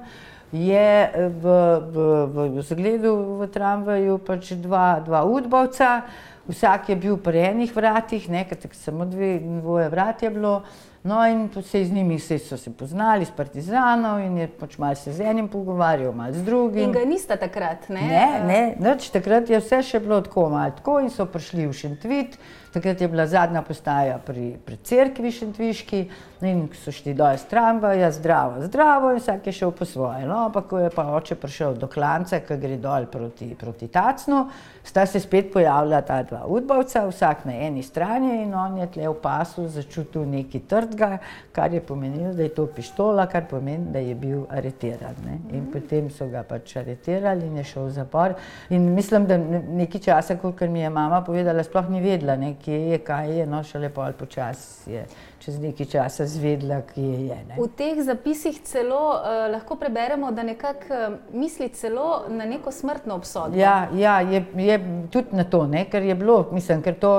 je 0.53 1.11
v, 1.15 1.45
v, 1.93 1.97
v, 2.27 2.37
v 2.59 2.63
zgledu 2.67 3.39
v 3.39 3.47
tramvaju 3.47 4.19
pač 4.19 4.53
dva, 4.59 4.99
dva 4.99 5.23
udbovca, 5.23 6.11
vsak 6.51 6.91
je 6.91 6.97
bil 6.99 7.17
pri 7.17 7.55
enih 7.55 7.71
vratih, 7.71 8.27
nekaj 8.27 8.75
samo 8.75 9.07
dve, 9.07 9.39
dvoje 9.39 9.89
vrat 9.89 10.23
je 10.23 10.31
bilo. 10.31 10.63
No, 11.03 11.27
in 11.27 11.49
se 11.63 11.85
z 11.85 11.93
njimi 11.93 12.19
se 12.19 12.39
so 12.39 12.57
se 12.57 12.71
poznali, 12.71 13.25
s 13.25 13.31
partizanov, 13.31 14.21
in 14.21 14.37
je 14.39 14.49
pač 14.49 14.79
malo 14.79 14.95
se 14.95 15.13
z 15.13 15.21
enim 15.21 15.49
pogovarjal, 15.49 16.13
malo 16.13 16.33
z 16.33 16.45
drugim. 16.45 16.83
In 16.83 16.93
ga 16.93 17.05
niste 17.09 17.37
takrat, 17.37 17.89
ne? 17.89 18.01
Ne, 18.01 18.27
ne, 18.47 18.61
noč, 18.79 19.09
takrat 19.09 19.49
je 19.49 19.61
vse 19.61 19.81
še 19.83 20.01
bilo 20.05 20.21
tako, 20.21 20.51
malo 20.53 20.77
tako, 20.77 20.99
in 21.01 21.09
so 21.09 21.25
prišli 21.25 21.65
v 21.67 21.73
Šentvit. 21.73 22.37
Takrat 22.71 23.01
je 23.01 23.09
bila 23.09 23.25
zadnja 23.27 23.65
postaja 23.67 24.21
pri, 24.23 24.53
pri 24.63 24.77
cerkvi 24.87 25.33
Šentviški, 25.35 26.03
in 26.47 26.61
so 26.79 26.93
šli 26.95 27.17
dol 27.19 27.35
iz 27.35 27.43
tramvaja, 27.51 28.13
zdravo, 28.15 28.61
zdravo, 28.69 29.11
in 29.11 29.19
vsak 29.19 29.49
je 29.49 29.55
šel 29.57 29.73
po 29.75 29.89
svoje. 29.89 30.23
No, 30.29 30.45
pa 30.55 30.63
ko 30.63 30.79
je 30.79 30.93
pa 30.95 31.09
oče 31.17 31.35
prišel 31.41 31.75
do 31.81 31.89
klanca, 31.91 32.39
ki 32.45 32.61
gre 32.61 32.77
dol 32.79 33.09
proti, 33.11 33.49
proti 33.59 33.89
Tacnu, 33.91 34.45
sta 34.87 35.07
se 35.07 35.21
spet 35.21 35.51
pojavila 35.53 35.99
ta 36.07 36.21
dva 36.23 36.45
udbovca, 36.47 37.09
vsak 37.09 37.45
na 37.49 37.57
eni 37.67 37.83
strani, 37.83 38.45
in 38.45 38.55
on 38.55 38.79
je 38.79 38.87
tle 38.95 39.09
v 39.09 39.19
pasu 39.19 39.67
začutil 39.67 40.29
nekaj 40.31 40.69
trdga, 40.91 41.19
kar 41.53 41.73
je 41.73 41.81
pomenilo, 41.81 42.35
da 42.35 42.43
je 42.43 42.55
to 42.55 42.67
pištola, 42.67 43.27
kar 43.31 43.47
pomeni, 43.51 43.93
da 43.93 43.99
je 43.99 44.15
bil 44.15 44.45
areteran. 44.51 45.17
Ne? 45.25 45.39
In 45.57 45.71
potem 45.73 46.11
so 46.11 46.29
ga 46.29 46.43
pač 46.43 46.77
areterali 46.77 47.47
in 47.47 47.57
je 47.63 47.65
šel 47.65 47.89
v 47.89 47.97
zapor. 47.97 48.37
In 48.71 48.91
mislim, 48.95 49.27
da 49.27 49.39
nekaj 49.39 50.01
časa, 50.11 50.37
kot 50.41 50.61
mi 50.69 50.81
je 50.81 50.91
mama 50.91 51.23
povedala, 51.27 51.65
sploh 51.65 51.91
ni 51.91 52.01
vedela, 52.01 52.37
ne? 52.37 52.55
kje 52.63 52.81
je, 52.91 53.03
kaj 53.05 53.37
je, 53.39 53.47
no 53.47 53.63
še 53.65 53.79
lepo 53.79 54.03
ali 54.03 54.19
počasi 54.19 54.93
je 54.93 55.05
čez 55.41 55.57
nekaj 55.61 55.87
časa 55.87 56.27
zvedla, 56.29 56.83
kje 56.85 57.03
je. 57.27 57.37
Ne. 57.49 57.57
V 57.57 57.65
teh 57.77 57.97
zapisih 58.05 58.61
celo 58.69 59.01
uh, 59.17 59.49
lahko 59.53 59.77
preberemo, 59.81 60.29
da 60.37 60.43
nekako 60.45 60.93
uh, 60.93 61.15
misli 61.33 61.69
celo 61.69 62.25
na 62.29 62.45
neko 62.45 62.73
smrtno 62.73 63.15
obsodbo. 63.15 63.57
Ja, 63.57 63.89
ja 63.97 64.21
je, 64.21 64.45
je 64.57 64.77
tudi 65.11 65.37
na 65.37 65.45
to, 65.45 65.65
ne? 65.67 65.87
ker 65.91 66.03
je 66.03 66.15
bilo, 66.15 66.45
mislim, 66.53 66.83
ker 66.83 66.99
to 67.01 67.13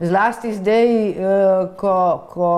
zlasti 0.00 0.54
zdaj, 0.56 0.88
uh, 1.10 1.76
ko, 1.76 1.96
ko, 2.32 2.50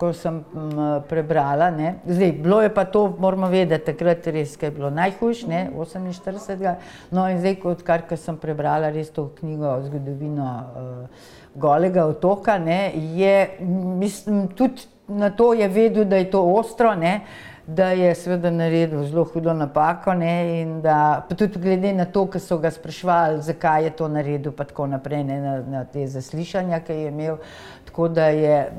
ko 0.00 0.12
sem 0.12 0.44
um, 0.52 0.84
prebrala, 1.08 1.70
ne? 1.70 1.94
zdaj, 2.04 2.32
bilo 2.32 2.60
je 2.62 2.74
pa 2.74 2.84
to, 2.84 3.06
moramo 3.18 3.48
vedeti, 3.48 3.88
takrat 3.88 4.26
res, 4.26 4.56
kaj 4.60 4.68
je 4.68 4.76
bilo 4.76 4.92
najhujš, 4.92 5.46
ne, 5.48 5.64
48. 5.72 6.76
No 7.10 7.24
in 7.32 7.40
zdaj, 7.40 7.56
kot 7.64 7.82
kar 7.88 8.04
sem 8.20 8.36
prebrala 8.36 8.92
res 8.92 9.08
to 9.16 9.30
knjigo 9.40 9.78
zgodovino 9.88 10.52
uh, 10.52 11.36
golega 11.58 12.06
otoka, 12.06 12.58
ne, 12.58 12.92
je, 12.94 13.58
mislim, 13.98 14.48
tudi 14.48 14.86
na 15.08 15.30
to 15.30 15.52
je 15.54 15.68
vedel, 15.68 16.04
da 16.04 16.16
je 16.16 16.30
to 16.30 16.42
ostro, 16.42 16.94
ne, 16.94 17.20
da 17.66 17.90
je 17.90 18.14
seveda 18.14 18.50
naredil 18.50 19.04
zelo 19.04 19.24
hudo 19.24 19.52
napako 19.52 20.14
ne, 20.14 20.64
da 20.82 21.26
tudi 21.36 21.58
glede 21.58 21.92
na 21.92 22.04
to, 22.04 22.26
kar 22.26 22.40
so 22.40 22.58
ga 22.58 22.70
sprašvali, 22.70 23.42
zakaj 23.42 23.84
je 23.84 23.90
to 23.90 24.08
naredil, 24.08 24.52
pa 24.52 24.64
tako 24.64 24.86
naprej, 24.86 25.24
ne, 25.24 25.40
na, 25.40 25.56
na 25.60 25.84
te 25.84 26.06
zaslišanja, 26.06 26.80
ki 26.80 26.92
je 26.92 27.08
imel. 27.08 27.36
Tako 27.84 28.08
da 28.08 28.28
je 28.32 28.70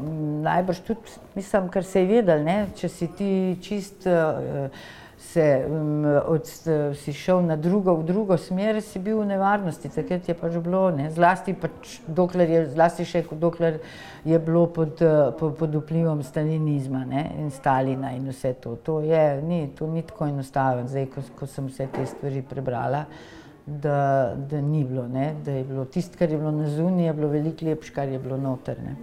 najbrž 0.42 0.80
tudi, 0.88 1.18
mislim, 1.36 1.70
kar 1.70 1.84
se 1.84 2.02
je 2.02 2.08
vedel, 2.08 2.44
ne, 2.44 2.58
če 2.76 2.90
si 2.90 3.08
ti 3.18 3.34
čist. 3.62 4.10
Uh, 4.10 4.98
se, 5.34 5.66
um, 5.70 6.06
od, 6.26 6.46
si 6.96 7.14
šel 7.14 7.42
na 7.42 7.56
drugo, 7.56 7.96
v 7.96 8.04
drugo 8.04 8.38
smer, 8.38 8.82
si 8.82 9.00
bil 9.00 9.20
v 9.22 9.28
nevarnosti, 9.30 9.92
takrat 9.94 10.30
je 10.30 10.36
pač 10.38 10.56
bilo, 10.58 10.88
ne? 10.96 11.10
zlasti, 11.14 11.54
pač, 11.54 12.00
dokler 12.08 12.50
je, 12.50 12.62
zlasti 12.74 13.06
še, 13.06 13.22
dokler 13.38 13.78
je 14.26 14.40
bilo 14.42 14.66
pod, 14.74 15.04
pod, 15.38 15.54
pod 15.60 15.76
vplivom 15.84 16.24
stalinizma 16.26 17.04
ne? 17.06 17.26
in 17.44 17.54
Stalina 17.54 18.16
in 18.18 18.26
vse 18.32 18.56
to. 18.64 18.74
To, 18.86 19.00
je, 19.06 19.22
ni, 19.46 19.68
to 19.78 19.90
ni 19.92 20.02
tako 20.08 20.32
enostavno, 20.32 20.88
zdaj, 20.90 21.10
ko, 21.14 21.26
ko 21.38 21.50
sem 21.50 21.70
vse 21.70 21.90
te 21.94 22.08
stvari 22.10 22.42
prebrala. 22.42 23.06
Da, 23.70 24.34
da 24.50 24.64
ni 24.66 24.82
bilo, 24.82 25.06
ne? 25.06 25.36
da 25.46 25.60
je 25.60 25.64
bilo 25.68 25.86
tisto, 25.86 26.18
kar 26.18 26.32
je 26.32 26.42
bilo 26.42 26.56
na 26.56 26.66
zuniji, 26.74 27.06
je 27.06 27.14
bilo 27.14 27.30
veliko 27.30 27.70
lepše, 27.70 27.94
kar 27.94 28.10
je 28.10 28.18
bilo 28.18 28.40
notrne. 28.42 28.98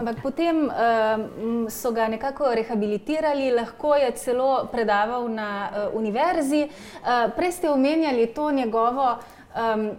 Ampak 0.00 0.22
potem 0.22 0.64
um, 0.64 1.68
so 1.68 1.92
ga 1.92 2.08
nekako 2.08 2.54
rehabilitirali, 2.56 3.52
lahko 3.52 3.92
je 4.00 4.08
celo 4.16 4.64
predaval 4.72 5.28
na 5.28 5.68
uh, 5.68 5.92
univerzi. 5.92 6.64
Uh, 6.64 7.28
prej 7.36 7.52
ste 7.52 7.68
omenjali 7.68 8.32
to 8.32 8.48
njegovo 8.48 9.18
um, 9.52 9.90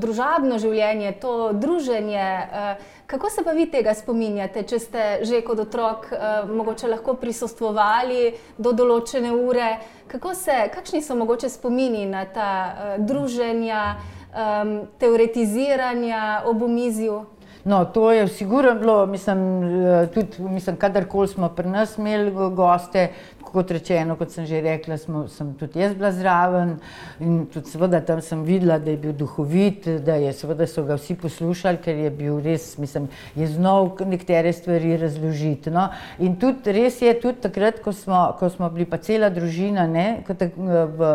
družabno 0.00 0.56
življenje, 0.56 1.12
to 1.20 1.52
druženje. 1.52 2.24
Uh, 2.24 2.80
kako 3.06 3.30
se 3.30 3.44
pa 3.44 3.52
vi 3.52 3.68
tega 3.68 3.92
spominjate, 3.92 4.64
če 4.64 4.78
ste 4.80 5.04
že 5.28 5.42
kot 5.44 5.60
otrok 5.60 6.08
mogoče 6.48 6.88
lahko 6.88 7.12
prisostvovali 7.20 8.32
do 8.56 8.72
določene 8.72 9.28
ure? 9.28 9.76
Se, 10.08 10.56
kakšni 10.72 11.02
so 11.04 11.12
mogoče 11.20 11.52
spomini 11.52 12.06
na 12.08 12.24
ta 12.24 12.96
druženja, 12.96 13.84
um, 14.32 14.76
teoretiziranja 14.96 16.44
ob 16.48 16.62
omizju? 16.62 17.33
No, 17.64 17.84
to 17.84 18.12
je 18.12 18.28
sigurno 18.28 18.74
bilo, 18.74 19.06
mislim, 19.06 19.38
eh, 19.64 20.06
tudi, 20.14 20.42
mislim, 20.42 20.76
kadarkoli 20.76 21.28
smo 21.28 21.48
pri 21.48 21.68
nas 21.68 21.98
imeli 21.98 22.30
goste, 22.30 23.08
kot 23.54 23.70
rečeno, 23.70 24.16
kot 24.18 24.34
sem 24.34 24.46
že 24.50 24.60
rekla, 24.60 24.98
smo, 24.98 25.24
sem 25.30 25.52
tudi 25.58 25.78
jaz 25.78 25.94
bila 25.94 26.10
zraven 26.12 26.74
in 27.22 27.44
tudi 27.52 27.70
seveda 27.70 28.00
tam 28.04 28.20
sem 28.24 28.42
videla, 28.44 28.80
da 28.82 28.90
je 28.90 28.98
bil 28.98 29.14
duhovit, 29.14 29.86
da 30.04 30.18
je 30.18 30.32
seveda 30.34 30.66
so 30.66 30.82
ga 30.84 30.98
vsi 30.98 31.14
poslušali, 31.22 31.78
ker 31.84 32.02
je 32.02 32.10
bil 32.10 32.40
res, 32.44 32.72
mislim, 32.82 33.06
je 33.38 33.46
znal 33.54 33.92
nekatere 34.10 34.52
stvari 34.52 34.96
razložiti. 34.98 35.70
No. 35.70 35.88
In 36.18 36.34
tudi 36.40 36.74
res 36.74 37.00
je, 37.02 37.14
tudi 37.20 37.46
takrat, 37.46 37.78
ko 37.84 37.94
smo, 37.94 38.26
ko 38.40 38.50
smo 38.50 38.70
bili 38.74 38.88
pa 38.90 38.98
cela 38.98 39.30
družina 39.30 39.86
ne, 39.86 40.08
v, 40.28 40.84
v, 40.98 41.12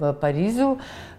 v 0.00 0.14
Parizu, 0.20 0.74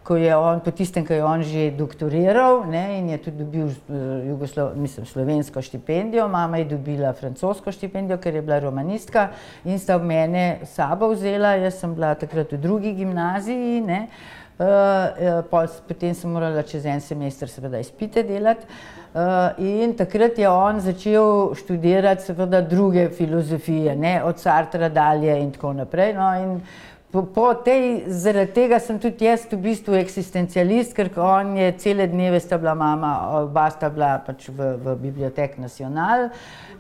ko 0.08 0.16
je 0.16 0.32
on, 0.36 0.62
po 0.64 0.72
tistem, 0.72 1.04
ko 1.04 1.14
je 1.14 1.24
on 1.24 1.44
že 1.44 1.72
doktoriral 1.76 2.64
ne, 2.72 3.00
in 3.00 3.10
je 3.12 3.18
tudi 3.28 3.44
dobil 3.44 3.68
uh, 3.68 4.72
mislim, 4.76 5.06
slovensko 5.06 5.62
štipendijo, 5.62 6.28
mama 6.32 6.58
je 6.58 6.70
dobila 6.72 7.12
francosko 7.14 7.72
štipendijo, 7.72 8.18
ker 8.18 8.36
je 8.36 8.42
bila 8.42 8.60
romanistka 8.64 9.28
in 9.66 9.80
sta 9.80 9.98
mene 10.00 10.64
sabo 10.64 11.12
vzela, 11.12 11.58
jaz 11.60 11.82
sem 11.84 11.96
bila 11.96 12.16
takrat 12.16 12.56
v 12.56 12.62
drugi 12.64 12.96
gimnaziji, 12.96 13.82
ne, 13.84 14.00
uh, 14.08 14.66
uh, 15.52 15.76
potem 15.88 16.16
sem 16.16 16.32
morala 16.32 16.64
čez 16.64 16.88
en 16.88 17.04
semester 17.04 17.52
seveda 17.52 17.84
izpite 17.84 18.24
delati. 18.24 18.64
Uh, 19.18 19.60
in 19.60 19.96
takrat 19.98 20.38
je 20.40 20.48
on 20.48 20.80
začel 20.80 21.56
študirati 21.58 22.32
seveda 22.32 22.62
druge 22.62 23.10
filozofije, 23.10 23.96
ne, 23.96 24.22
od 24.24 24.40
Sartra 24.40 24.88
dalje 24.90 25.36
in 25.42 25.52
tako 25.52 25.74
naprej. 25.74 26.14
No, 26.14 26.28
in 26.40 26.62
Po, 27.08 27.24
po 27.24 27.54
tej, 27.56 28.04
zaradi 28.12 28.52
tega 28.52 28.82
sem 28.84 28.98
tudi 29.00 29.24
jaz 29.24 29.46
v 29.48 29.56
bistvu 29.64 29.96
eksistencialist, 29.96 30.92
ker 30.92 31.08
on 31.16 31.56
je 31.56 31.70
cele 31.80 32.04
dneve 32.04 32.36
sta 32.44 32.60
bila 32.60 32.74
mama, 32.76 33.12
oba 33.48 33.70
sta 33.72 33.88
bila 33.88 34.18
pač 34.20 34.50
v, 34.52 34.76
v 34.76 34.96
Bibliotek 35.08 35.56
Nacional. 35.56 36.28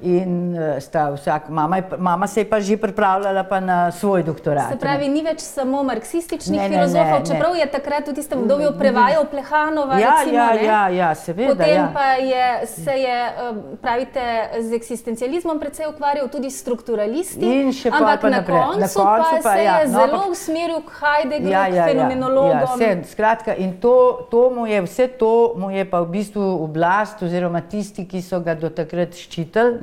In 0.03 0.51
uh, 0.51 0.75
sta 0.83 1.07
vsak, 1.15 1.47
mama, 1.49 1.79
je, 1.79 1.97
mama 1.97 2.27
se 2.27 2.43
je 2.43 2.49
pa 2.49 2.59
že 2.59 2.75
pripravljala 2.77 3.47
pa 3.47 3.57
na 3.63 3.91
svoj 3.91 4.27
doktorat. 4.27 4.75
Se 4.75 4.77
pravi, 4.77 5.07
ni 5.07 5.23
več 5.23 5.39
samo 5.41 5.79
marksističnih 5.87 6.59
ne, 6.59 6.67
filozofov, 6.69 7.17
ne, 7.17 7.23
ne, 7.23 7.29
čeprav 7.31 7.55
je 7.55 7.67
takrat 7.71 8.11
v 8.11 8.13
tistem 8.19 8.43
obdobju 8.43 8.73
prevajal 8.77 9.25
Plehanova. 9.31 9.95
Ja, 9.95 10.19
recimo, 10.21 10.35
ja, 10.37 10.51
ja, 10.59 10.81
ja, 10.91 11.09
seveda. 11.15 11.55
Potem 11.55 11.71
ja. 11.71 11.87
pa 11.95 12.07
je, 12.19 12.45
se 12.67 12.97
je, 12.99 13.17
eh, 13.31 13.63
pravite, 13.79 14.27
z 14.59 14.75
eksistencializmom 14.75 15.55
predvsej 15.55 15.87
ukvarjal 15.89 16.27
tudi 16.27 16.51
strukturalisti. 16.51 17.41
In 17.41 17.71
še 17.71 17.89
ampak 17.95 18.21
pa 18.21 18.29
na 18.29 18.43
naprej. 18.43 18.59
koncu, 18.59 18.83
na 18.83 18.91
koncu 18.91 19.33
pa, 19.33 19.41
pa 19.41 19.55
se 19.55 19.65
ja, 19.65 19.79
je 19.81 19.89
no, 19.95 20.26
pa, 20.27 20.35
usmeril 20.35 20.83
k 20.83 20.99
Heideggeru, 20.99 21.51
ja, 21.51 21.65
ja, 21.71 21.87
k 21.87 21.95
fenomenologom. 21.95 22.51
Ja, 22.51 22.61
ja, 22.61 22.71
vse, 22.75 23.11
skratka, 23.15 23.55
in 23.55 23.77
to, 23.79 24.27
to 24.31 24.49
mu 24.51 24.67
je, 24.67 24.83
vse 24.83 25.07
to 25.15 25.55
mu 25.57 25.71
je 25.71 25.87
pa 25.87 26.03
v 26.03 26.11
bistvu 26.19 26.43
oblast 26.67 27.23
oziroma 27.23 27.63
tisti, 27.63 28.05
ki 28.05 28.21
so 28.21 28.43
ga 28.43 28.57
do 28.59 28.69
takrat 28.69 29.15
ščitili 29.15 29.79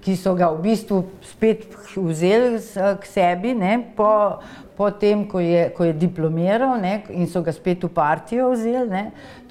ki 0.00 0.16
so 0.16 0.32
ga 0.36 0.48
v 0.54 0.62
bistvu 0.64 1.02
spet 1.28 1.66
vzeli 1.92 2.60
k 3.00 3.04
sebi, 3.08 3.52
ne, 3.56 3.76
po, 3.96 4.40
po 4.76 4.88
tem, 4.96 5.26
ko 5.28 5.42
je, 5.44 5.68
ko 5.76 5.84
je 5.84 5.92
diplomiral 5.92 6.80
ne, 6.80 7.02
in 7.12 7.28
so 7.28 7.44
ga 7.44 7.52
spet 7.52 7.84
v 7.84 7.92
partijo 7.92 8.48
vzeli. 8.54 8.88
Ne, 8.88 9.04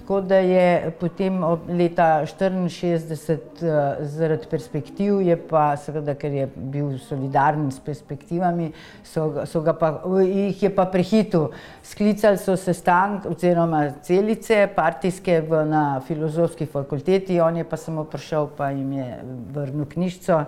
tako 0.09 0.21
da 0.21 0.35
je 0.35 0.91
potem 0.99 1.43
leta 1.69 2.25
1964 2.25 3.37
uh, 3.37 4.07
zaradi 4.07 4.47
perspektiv, 4.49 5.21
je 5.21 5.35
pa 5.37 5.75
seveda, 5.77 6.15
ker 6.17 6.33
je 6.33 6.47
bil 6.55 6.95
solidaren 6.97 7.67
s 7.69 7.77
perspektivami, 7.85 8.71
so, 9.05 9.45
so 9.45 9.61
pa, 9.61 9.91
jih 10.25 10.63
je 10.63 10.71
pa 10.73 10.87
prehitil. 10.89 11.51
Sklicali 11.85 12.41
so 12.41 12.57
sestank 12.57 13.29
oziroma 13.29 13.83
celice 14.01 14.65
partijske 14.75 15.43
v, 15.45 15.61
na 15.69 16.01
filozofski 16.07 16.65
fakulteti, 16.65 17.37
on 17.39 17.61
je 17.61 17.69
pa 17.69 17.77
samo 17.77 18.03
prišel, 18.09 18.49
pa 18.57 18.71
jim 18.73 18.91
je 18.97 19.09
vrnil 19.53 19.85
knjižico, 19.93 20.45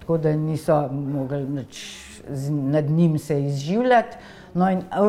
tako 0.00 0.18
da 0.18 0.34
niso 0.34 0.88
mogli 0.90 1.46
nad 2.50 2.90
njim 2.90 3.18
se 3.18 3.44
izživljati. 3.44 4.16
No 4.54 4.68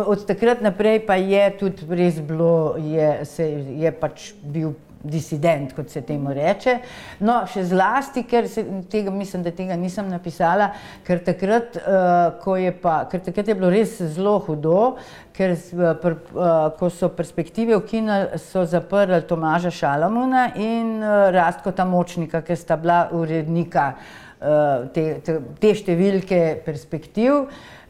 od 0.09 0.25
takrat 0.25 0.61
naprej 0.65 1.03
pa 1.05 1.19
je 1.21 1.43
tudi 1.59 1.85
res 1.93 2.17
bilo, 2.17 2.75
je, 2.81 3.25
se, 3.29 3.45
je 3.77 3.91
pač 3.93 4.31
bil 4.41 4.73
disident, 5.05 5.73
kot 5.75 5.89
se 5.89 6.01
temu 6.01 6.33
reče. 6.33 6.79
No, 7.25 7.37
še 7.49 7.65
zlasti, 7.69 8.25
ker 8.25 8.47
se, 8.49 8.63
tega, 8.91 9.13
mislim, 9.13 9.43
da 9.45 9.53
tega 9.55 9.77
nisem 9.79 10.09
napisala, 10.09 10.71
ker 11.05 11.21
takrat, 11.25 11.77
uh, 11.77 12.49
je 12.59 12.73
pa, 12.81 12.97
ker 13.11 13.21
takrat 13.27 13.51
je 13.51 13.57
bilo 13.57 13.69
res 13.73 13.95
zelo 14.15 14.37
hudo, 14.47 14.95
ker 15.35 15.53
uh, 15.53 15.91
pr, 16.01 16.17
uh, 16.33 16.53
ko 16.79 16.89
so 16.89 17.11
perspektive 17.13 17.77
ukinili, 17.77 18.41
so 18.41 18.65
zaprli 18.69 19.21
Tomaža 19.29 19.73
Šalamuna 19.73 20.49
in 20.57 20.97
uh, 21.03 21.29
Rastko 21.35 21.75
Tamočnika, 21.75 22.41
ki 22.45 22.57
sta 22.59 22.79
bila 22.81 23.05
urednika 23.15 23.91
uh, 23.93 24.89
te, 24.95 25.07
te, 25.25 25.39
te 25.61 25.77
številke 25.77 26.43
perspektiv. 26.65 27.45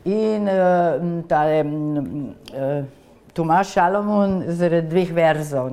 In 0.06 0.46
uh, 0.46 1.24
tale, 1.28 1.63
uh, 1.65 2.86
Tomaš 3.34 3.72
Šalomun 3.74 4.44
zaradi 4.54 4.88
dveh 4.88 5.10
verzov. 5.12 5.72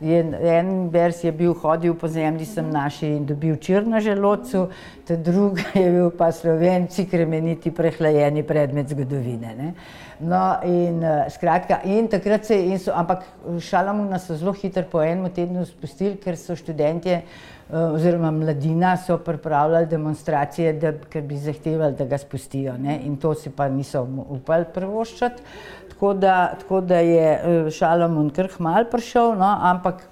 Je, 0.00 0.22
en 0.54 0.70
vers 0.90 1.20
je 1.22 1.32
bil 1.32 1.52
hodil 1.52 1.92
po 1.94 2.08
zemlji, 2.08 2.46
sem 2.48 2.70
naši 2.72 3.10
in 3.18 3.26
dobil 3.28 3.58
čir 3.60 3.86
na 3.86 4.00
želodcu, 4.00 4.64
ta 5.06 5.16
druga 5.16 5.62
je 5.74 5.90
bil 5.92 6.08
pa 6.10 6.32
slovenci, 6.32 7.04
kremeniti 7.06 7.70
prehlajeni 7.70 8.42
predmet 8.42 8.88
zgodovine. 8.88 9.52
Ne? 9.58 9.74
No, 10.18 10.42
in, 10.64 11.04
uh, 11.04 11.28
skratka, 11.30 11.82
in 11.84 12.08
takrat 12.08 12.48
se 12.48 12.56
je, 12.56 12.80
ampak 12.90 13.28
Šalomuna 13.60 14.18
so 14.18 14.34
zelo 14.34 14.56
hitro 14.56 14.82
po 14.90 15.04
enem 15.04 15.28
tednu 15.30 15.68
spustili, 15.68 16.16
ker 16.16 16.40
so 16.40 16.56
študentje 16.56 17.20
Eh, 17.20 17.57
oziroma 17.72 18.30
mladina 18.30 18.96
so 18.96 19.18
pripravljali 19.18 19.86
demonstracije, 19.86 20.72
da 20.72 21.20
bi 21.20 21.36
zahtevali, 21.36 21.94
da 21.94 22.04
ga 22.04 22.18
spustijo. 22.18 22.76
Ne? 22.78 23.00
In 23.04 23.16
to 23.16 23.34
si 23.34 23.50
pa 23.50 23.68
niso 23.68 24.06
upali 24.28 24.64
prvoščati. 24.74 25.42
Tako 25.88 26.14
da, 26.14 26.54
tako 26.60 26.80
da 26.80 26.98
je 26.98 27.32
eh, 27.32 27.70
Šalomon 27.70 28.30
kar 28.30 28.48
mal 28.58 28.84
prišel, 28.90 29.34
no? 29.38 29.56
ampak 29.60 30.08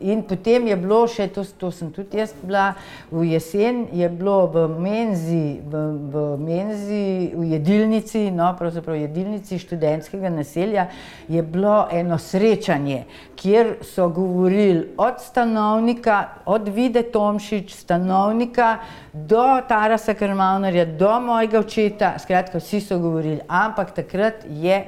In 0.00 0.22
potem 0.28 0.66
je 0.68 0.76
bilo 0.76 1.06
še, 1.08 1.28
to, 1.32 1.40
to 1.56 1.70
sem 1.72 1.88
tudi 1.94 2.18
jaz 2.20 2.34
bila, 2.42 2.74
v 3.08 3.22
jesen 3.30 3.86
je 3.96 4.08
bilo 4.12 4.44
v 4.52 4.64
menzi, 4.76 5.56
v, 5.64 5.82
v 6.12 6.24
menzi, 6.36 7.32
v 7.32 7.46
jedilnici, 7.54 8.26
no, 8.34 8.50
pravzaprav 8.58 8.98
jedilnici 9.00 9.56
študentskega 9.62 10.28
naselja, 10.28 10.88
je 11.32 11.40
bilo 11.40 11.86
eno 11.88 12.18
srečanje, 12.20 13.06
kjer 13.40 13.78
so 13.80 14.10
govorili 14.12 14.92
od 15.00 15.22
stanovnika, 15.24 16.44
od 16.44 16.68
Vide 16.68 17.06
Tomšič, 17.08 17.72
stanovnika, 17.72 18.76
do 19.12 19.46
Tarasa 19.68 20.12
Krmavnarja, 20.12 20.84
do 20.92 21.14
mojega 21.24 21.64
očeta, 21.64 22.12
skratka, 22.20 22.60
vsi 22.60 22.82
so 22.84 23.00
govorili, 23.00 23.40
ampak 23.48 23.96
takrat 23.96 24.44
je 24.44 24.82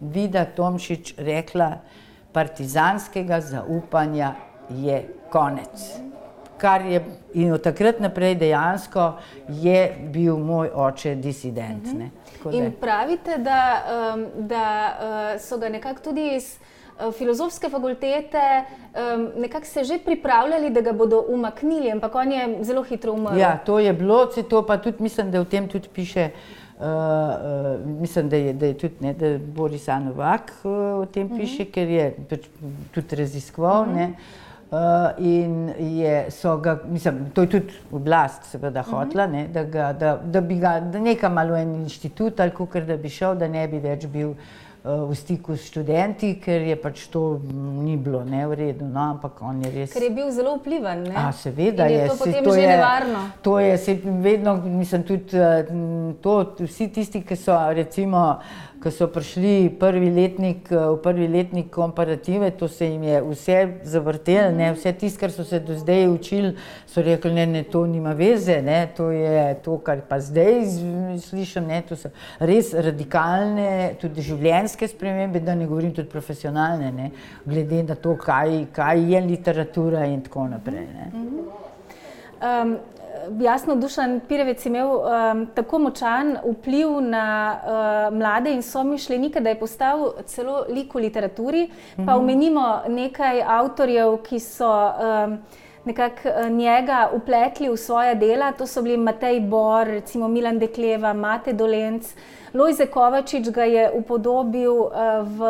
Vida 0.00 0.48
Tomšič 0.48 1.14
rekla, 1.20 1.84
partizanskega 2.34 3.38
zaupanja 3.40 4.34
je 4.70 5.08
konec. 5.30 6.04
Je, 6.64 7.04
in 7.32 7.52
od 7.52 7.62
takrat 7.62 8.00
naprej 8.00 8.34
dejansko 8.34 9.12
je 9.48 9.96
bil 10.12 10.36
moj 10.36 10.70
oče 10.74 11.14
disident. 11.14 11.92
Ne. 11.92 12.10
In 12.52 12.72
pravite, 12.80 13.36
da, 13.38 13.82
um, 14.14 14.24
da 14.48 14.64
uh, 14.64 15.40
so 15.40 15.58
ga 15.58 15.68
nekako 15.68 16.00
tudi 16.00 16.30
iz 16.36 16.54
uh, 16.56 17.12
filozofske 17.12 17.68
fakultete 17.68 18.64
um, 18.64 19.28
nekako 19.36 19.66
se 19.66 19.84
že 19.84 19.98
pripravljali, 19.98 20.70
da 20.70 20.80
ga 20.80 20.92
bodo 20.92 21.24
umaknili, 21.28 21.90
ampak 21.92 22.14
on 22.14 22.32
je 22.32 22.58
zelo 22.60 22.82
hitro 22.82 23.12
umrl. 23.12 23.38
Ja, 23.38 23.58
to 23.66 23.78
je 23.78 23.92
bilo, 23.92 24.26
to 24.26 24.66
pa 24.66 24.76
tudi 24.76 25.02
mislim, 25.02 25.30
da 25.30 25.40
v 25.40 25.44
tem 25.44 25.68
tudi 25.68 25.88
piše. 25.88 26.30
Uh, 26.74 26.86
uh, 26.86 28.00
mislim, 28.00 28.28
da 28.28 28.36
je, 28.36 28.52
da 28.52 28.66
je 28.66 28.74
tudi 28.78 28.94
ne, 29.00 29.12
da 29.14 29.38
Boris 29.38 29.88
Anovak 29.88 30.52
uh, 30.64 30.72
o 31.02 31.06
tem 31.06 31.28
piše, 31.28 31.62
uh 31.62 31.68
-huh. 31.68 31.72
ker 31.74 31.88
je 31.88 32.14
pač 32.30 32.40
tudi 32.94 33.16
raziskoval. 33.16 33.82
Uh 33.82 33.88
-huh. 33.88 34.08
Uh, 34.08 34.16
in 35.18 35.68
je, 35.78 36.30
so 36.30 36.56
ga, 36.56 36.78
mislim, 36.88 37.30
to 37.34 37.42
je 37.42 37.50
tudi 37.50 37.72
oblast, 37.92 38.50
seveda, 38.50 38.82
mhm. 38.82 38.90
hotla, 38.90 39.26
ne, 39.26 39.46
da, 39.48 39.64
ga, 39.64 39.92
da, 39.92 40.16
da 40.24 40.40
bi 40.40 40.58
ga, 40.58 40.80
da 40.80 41.00
nekam 41.00 41.32
malo 41.32 41.56
en 41.56 41.74
inštitut 41.82 42.40
ali 42.40 42.52
kar 42.72 42.84
da 42.84 42.96
bi 42.96 43.08
šel, 43.08 43.34
da 43.34 43.48
ne 43.48 43.66
bi 43.68 43.78
več 43.78 44.06
bil 44.06 44.30
uh, 44.30 45.08
v 45.08 45.14
stiku 45.16 45.56
s 45.56 45.68
študenti, 45.70 46.34
ker 46.44 46.60
je 46.68 46.76
pač 46.76 47.06
to 47.08 47.40
ni 47.84 47.96
bilo 47.96 48.20
ne 48.24 48.44
v 48.46 48.58
redu. 48.58 48.84
No, 48.84 49.14
ampak 49.14 49.40
on 49.40 49.62
je 49.64 49.70
res. 49.72 49.92
Ker 49.92 50.04
je 50.04 50.10
bil 50.12 50.28
zelo 50.30 50.56
vpliven. 50.58 51.06
A, 51.16 51.30
seveda 51.32 51.88
je. 51.88 52.02
je 52.02 52.08
to 52.10 52.16
potem 52.20 52.44
to 52.44 52.52
že 52.52 52.60
je, 52.60 52.68
nevarno. 52.68 53.22
To 53.42 53.58
je, 53.58 53.78
se 53.78 53.96
vedno, 54.04 54.56
mislim, 54.60 55.02
tudi 55.08 55.40
uh, 55.40 56.14
to, 56.20 56.36
vsi 56.60 56.88
tisti, 56.92 57.24
ki 57.24 57.36
so 57.36 57.56
recimo 57.72 58.40
ko 58.84 58.90
so 58.92 59.06
prišli 59.08 59.70
prvi 59.80 60.10
letnik, 60.12 60.68
eh, 60.68 60.76
v 60.76 60.98
prvi 61.00 61.28
letnik 61.28 61.70
komparative, 61.72 62.50
to 62.50 62.68
se 62.68 62.86
jim 62.86 63.02
je 63.02 63.22
vse 63.22 63.56
zavrtelo, 63.82 64.50
ne, 64.52 64.72
vse 64.76 64.92
tisto, 64.92 65.20
kar 65.20 65.32
so 65.32 65.44
se 65.44 65.60
do 65.60 65.72
zdaj 65.74 66.04
učili, 66.08 66.52
so 66.86 67.00
rekli, 67.02 67.32
ne, 67.32 67.46
ne, 67.46 67.62
to 67.64 67.86
nima 67.86 68.12
veze, 68.12 68.60
ne, 68.62 68.84
to 68.96 69.08
je 69.10 69.56
to, 69.64 69.78
kar 69.78 70.04
pa 70.08 70.20
zdaj 70.20 70.60
slišim, 71.24 71.64
ne, 71.66 71.80
to 71.88 71.96
so 71.96 72.12
res 72.38 72.74
radikalne, 72.76 73.96
tudi 74.00 74.20
življenjske 74.20 74.88
spremembe, 74.92 75.40
da 75.40 75.56
ne 75.56 75.66
govorim 75.66 75.94
tudi 75.96 76.12
profesionalne, 76.12 76.92
ne, 76.92 77.10
glede 77.48 77.82
na 77.88 77.96
to, 77.96 78.18
kaj, 78.20 78.66
kaj 78.72 79.00
je 79.14 79.20
literatura 79.24 80.04
in 80.12 80.20
tako 80.28 80.50
naprej. 80.52 80.84
Ne. 80.92 81.08
Um, 82.44 82.76
jasno, 83.40 83.76
Dušan 83.76 84.20
Pirevec 84.28 84.66
je 84.66 84.70
imel 84.70 84.88
um, 84.88 85.46
tako 85.54 85.78
močan 85.78 86.36
vpliv 86.44 87.00
na 87.00 87.56
uh, 87.56 88.16
mlade 88.16 88.52
in 88.52 88.62
somišljenike, 88.62 89.40
da 89.40 89.50
je 89.50 89.58
postal 89.60 90.12
celo 90.26 90.64
lik 90.68 90.94
v 90.94 91.06
literaturi. 91.06 91.68
Pa 92.06 92.16
umenimo 92.16 92.80
mhm. 92.84 92.94
nekaj 92.94 93.42
avtorjev, 93.42 94.18
ki 94.22 94.40
so 94.40 94.70
um, 94.70 95.38
nekako 95.84 96.28
uh, 96.28 96.48
njega 96.50 97.10
upletli 97.12 97.68
v 97.68 97.76
svoje 97.76 98.14
dela. 98.14 98.52
To 98.52 98.66
so 98.66 98.82
bili 98.82 98.96
Matej 98.96 99.40
Bor, 99.40 99.86
recimo 99.86 100.28
Milan 100.28 100.58
Dekleva, 100.58 101.12
Mate 101.12 101.52
Dolenc. 101.52 102.14
Lojze 102.54 102.86
Kovačič 102.86 103.50
ga 103.50 103.64
je 103.64 103.90
upodobil 103.90 104.70
uh, 104.72 104.92
v 105.26 105.48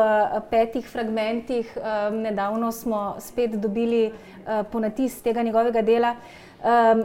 petih 0.51 0.87
fragmentih, 0.89 1.77
um, 1.77 2.17
nedavno 2.23 2.73
smo 2.73 3.17
spet 3.21 3.51
dobili 3.61 4.07
uh, 4.09 4.65
ponatis 4.73 5.23
tega 5.23 5.43
njegovega 5.43 5.83
dela. 5.83 6.15
Um, 6.65 7.05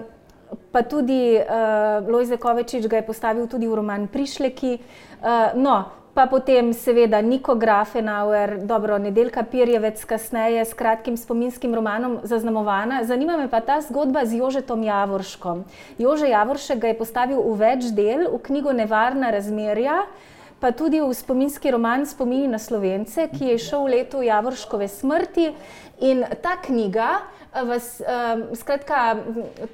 pa 0.71 0.81
tudi 0.81 1.37
uh, 1.37 2.07
Lojze 2.07 2.37
Kovečič 2.37 2.87
ga 2.87 3.01
je 3.01 3.05
postavil 3.05 3.47
tudi 3.47 3.67
v 3.67 3.75
roman 3.75 4.07
Prišleki. 4.07 4.79
Uh, 5.21 5.53
no, 5.57 5.85
pa 6.13 6.25
potem 6.27 6.73
seveda 6.73 7.21
Niko 7.21 7.55
Grafenauer, 7.55 8.57
dobro, 8.65 8.97
nedeljka 8.97 9.43
Pirjevec, 9.43 10.01
kasneje 10.05 10.65
s 10.65 10.73
kratkim 10.73 11.17
spominskim 11.17 11.75
romanom 11.75 12.19
zaznamovana. 12.23 13.03
Zanima 13.03 13.37
me 13.37 13.47
pa 13.47 13.61
ta 13.61 13.81
zgodba 13.81 14.25
z 14.25 14.41
Jožetom 14.41 14.83
Javorškom. 14.83 15.63
Jože 15.97 16.29
Javoršek 16.29 16.79
ga 16.79 16.91
je 16.91 16.97
postavil 16.97 17.39
v 17.39 17.55
več 17.61 17.93
del, 17.95 18.27
v 18.33 18.41
knjigo 18.43 18.73
Nevarna 18.73 19.31
razmerja. 19.31 20.03
Pa 20.59 20.73
tudi 20.75 20.99
v 20.99 21.07
spominski 21.15 21.71
roman 21.71 22.03
Spomini 22.03 22.49
na 22.51 22.59
slovence, 22.59 23.29
ki 23.31 23.53
je 23.53 23.61
šel 23.63 23.87
v 23.87 23.91
letu 23.95 24.19
Javorškove 24.19 24.89
smrti. 24.91 25.53
In 26.03 26.25
ta 26.43 26.59
knjiga, 26.59 27.23
vas, 27.53 28.01
um, 28.01 28.55
skratka, 28.55 29.15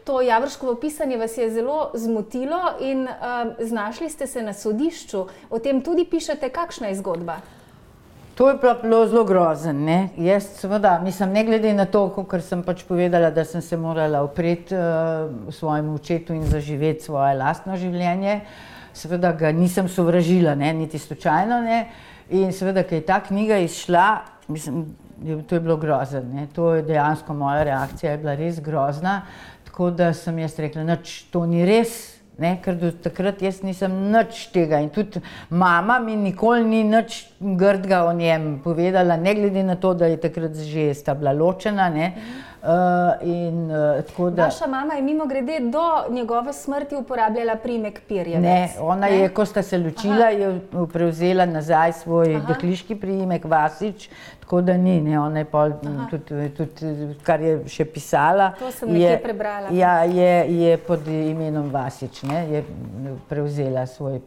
to 0.03 0.21
javrško 0.21 0.75
pisanje 0.75 1.17
vas 1.17 1.37
je 1.37 1.49
zelo 1.51 1.91
zmotilo 1.93 2.61
in 2.79 3.07
um, 3.07 3.51
znašli 3.59 4.09
ste 4.09 4.27
se 4.27 4.41
na 4.41 4.53
sodišču. 4.53 5.25
O 5.49 5.59
tem 5.59 5.81
tudi 5.81 6.05
pišete, 6.05 6.49
kakšna 6.49 6.87
je 6.87 6.95
zgodba. 6.95 7.37
To 8.35 8.49
je 8.49 8.57
bilo 8.81 9.07
zelo 9.07 9.23
grozen. 9.23 9.83
Ne? 9.83 10.09
Jaz, 10.17 10.47
seveda, 10.59 10.99
mislim, 11.03 11.31
ne 11.31 11.43
glede 11.43 11.73
na 11.73 11.85
to, 11.85 12.09
kar 12.27 12.41
sem 12.41 12.63
pač 12.63 12.83
povedala, 12.83 13.29
da 13.31 13.45
sem 13.45 13.61
se 13.61 13.77
morala 13.77 14.23
upreti 14.23 14.75
uh, 14.75 15.51
svojemu 15.51 15.95
očetu 15.95 16.33
in 16.33 16.43
zaživeti 16.43 17.07
svoje 17.07 17.35
lastno 17.35 17.77
življenje, 17.79 18.41
seveda 18.93 19.31
ga 19.31 19.51
nisem 19.51 19.87
sovražila, 19.87 20.55
ne? 20.55 20.73
niti 20.73 20.99
slučajno. 20.99 21.61
Ne? 21.63 21.79
In 22.29 22.51
seveda, 22.51 22.83
ker 22.83 22.99
je 22.99 23.07
ta 23.07 23.21
knjiga 23.23 23.57
izšla, 23.63 24.07
mislim, 24.47 24.83
to 25.47 25.55
je 25.55 25.61
bilo 25.61 25.77
grozno. 25.77 26.47
To 26.53 26.73
je 26.75 26.83
dejansko 26.83 27.33
moja 27.33 27.63
reakcija, 27.63 28.11
je 28.11 28.17
bila 28.17 28.35
res 28.35 28.59
grozna. 28.59 29.21
Tako 29.65 29.91
da 29.91 30.13
sem 30.13 30.39
jaz 30.39 30.59
rekla, 30.59 30.83
da 30.83 30.97
to 31.31 31.45
ni 31.45 31.65
res, 31.65 32.15
Ne, 32.35 32.57
ker 32.59 32.75
do 32.75 32.89
takrat 32.91 33.39
jaz 33.39 33.61
nisem 33.63 33.93
nič 34.11 34.49
tega 34.51 34.81
in 34.83 34.89
tudi 34.91 35.21
mama 35.55 36.01
mi 36.03 36.17
nikoli 36.19 36.65
ni 36.67 36.81
nič 36.83 37.21
grdega 37.39 38.01
o 38.09 38.11
njem 38.11 38.57
povedala, 38.63 39.15
ne 39.15 39.35
glede 39.37 39.63
na 39.63 39.77
to, 39.79 39.93
da 39.95 40.09
je 40.11 40.17
takrat 40.19 40.57
že 40.59 40.89
sta 40.93 41.15
bila 41.15 41.31
ločena. 41.31 41.87
Ne. 41.89 42.11
Uh, 42.65 43.27
in, 43.27 43.71
uh, 44.17 44.31
da, 44.33 44.43
Vaša 44.43 44.67
mama 44.67 44.93
je 44.93 45.01
mimo 45.01 45.25
grede 45.25 45.59
do 45.59 46.13
njegove 46.13 46.53
smrti 46.53 46.95
uporabljala 46.95 47.55
primek 47.55 48.01
Pirjevec. 48.07 48.41
Ne, 48.41 48.69
ona 48.79 49.07
ne? 49.07 49.17
je, 49.17 49.29
ko 49.29 49.45
sta 49.45 49.61
se 49.63 49.77
ločila, 49.77 50.15
Aha. 50.15 50.29
je 50.29 50.59
prevzela 50.93 51.45
nazaj 51.45 51.93
svoj 51.93 52.41
dekliški 52.47 52.95
primek 52.95 53.45
Vasič, 53.45 54.09
Tako 54.45 54.61
da 54.61 54.77
ni, 54.77 55.01
ne, 55.01 55.19
ona 55.19 55.39
je 55.39 55.45
pol, 55.45 55.71
tudi, 56.09 56.49
tudi, 56.53 56.89
kar 57.25 57.41
je 57.41 57.55
še 57.65 57.87
pisala. 57.89 58.51
To 58.59 58.67
sem 58.69 58.91
nekje 58.93 59.15
prebrala. 59.23 59.71
Ja, 59.73 60.03
je, 60.05 60.27
je 60.53 60.75
pod 60.85 61.07
imenom 61.09 61.71
Vasič, 61.73 62.19
ne, 62.29 62.43
je 62.51 62.61
prevzela 63.25 63.87
svoj 63.89 64.19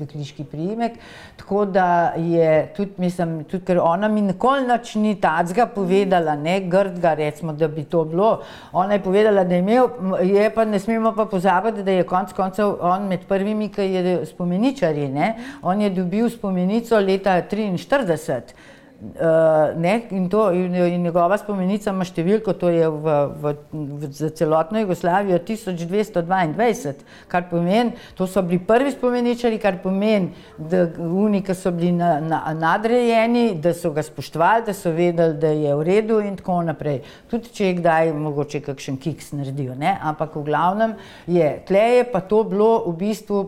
dekliški 0.00 0.46
priimek. 0.48 0.96
Tako 1.36 1.66
da 1.76 1.88
je 2.16 2.48
tudi, 2.78 2.96
mislim, 3.04 3.42
tudi 3.44 3.66
ker 3.68 3.82
ona 3.84 4.08
mi 4.08 4.24
nikoli 4.30 4.64
nič 4.64 4.94
ni 4.96 5.12
tacga 5.20 5.68
povedala, 5.68 6.38
ne, 6.40 6.56
grdga 6.64 7.12
recimo, 7.20 7.52
da 7.52 7.68
bi 7.68 7.84
to 7.90 8.04
bilo. 8.04 8.42
Ona 8.72 8.92
je 8.92 9.02
povedala, 9.02 9.44
da 9.44 9.54
je 9.54 9.64
imel, 9.64 9.88
je 10.22 10.50
pa 10.54 10.64
ne 10.64 10.78
smemo 10.78 11.12
pa 11.16 11.24
pozabiti, 11.24 11.82
da 11.82 11.90
je 11.90 12.06
konc 12.06 12.32
koncev 12.32 12.76
on 12.80 13.08
med 13.08 13.26
prvimi, 13.28 13.68
ki 13.72 13.82
je 13.82 14.16
spomeničari, 14.26 15.08
ne, 15.08 15.34
on 15.62 15.80
je 15.80 15.90
dobil 15.90 16.30
spomenico 16.30 17.00
leta 17.00 17.42
1943. 17.42 18.75
Uh, 18.96 19.76
ne, 19.76 20.02
in, 20.10 20.28
to, 20.28 20.52
in, 20.52 20.74
in 20.74 21.02
njegova 21.04 21.36
spomenica 21.36 21.92
ima 21.92 22.04
številko, 22.08 22.54
to 22.56 22.70
je 22.72 22.86
v, 22.88 23.16
v, 23.42 23.50
v, 23.76 24.08
za 24.08 24.30
celotno 24.32 24.80
Jugoslavijo 24.80 25.36
1222, 25.44 27.04
kar 27.28 27.44
pomeni, 27.50 27.92
to 28.16 28.24
so 28.24 28.40
bili 28.40 28.56
prvi 28.64 28.94
spomeničari, 28.94 29.58
kar 29.60 29.76
pomeni, 29.82 30.32
da 30.56 30.86
unika 30.96 31.52
so 31.52 31.74
bili 31.76 31.92
na, 31.92 32.14
na, 32.24 32.40
nadrejeni, 32.56 33.58
da 33.60 33.74
so 33.76 33.92
ga 33.92 34.00
spoštovali, 34.06 34.64
da 34.70 34.72
so 34.72 34.94
vedeli, 34.96 35.36
da 35.44 35.52
je 35.52 35.76
v 35.76 35.86
redu 35.90 36.22
in 36.24 36.40
tako 36.40 36.62
naprej. 36.64 37.02
Tudi 37.28 37.52
če 37.52 37.68
je 37.68 37.76
kdaj 37.82 38.14
mogoče 38.16 38.64
kakšen 38.64 38.96
kiks 38.96 39.34
naredijo, 39.36 39.76
ne? 39.76 39.92
ampak 40.08 40.40
v 40.40 40.46
glavnem 40.48 40.96
je, 41.28 41.52
tle 41.68 41.84
je 41.98 42.10
pa 42.16 42.24
to 42.24 42.46
bilo 42.48 42.78
v 42.88 42.96
bistvu 43.04 43.44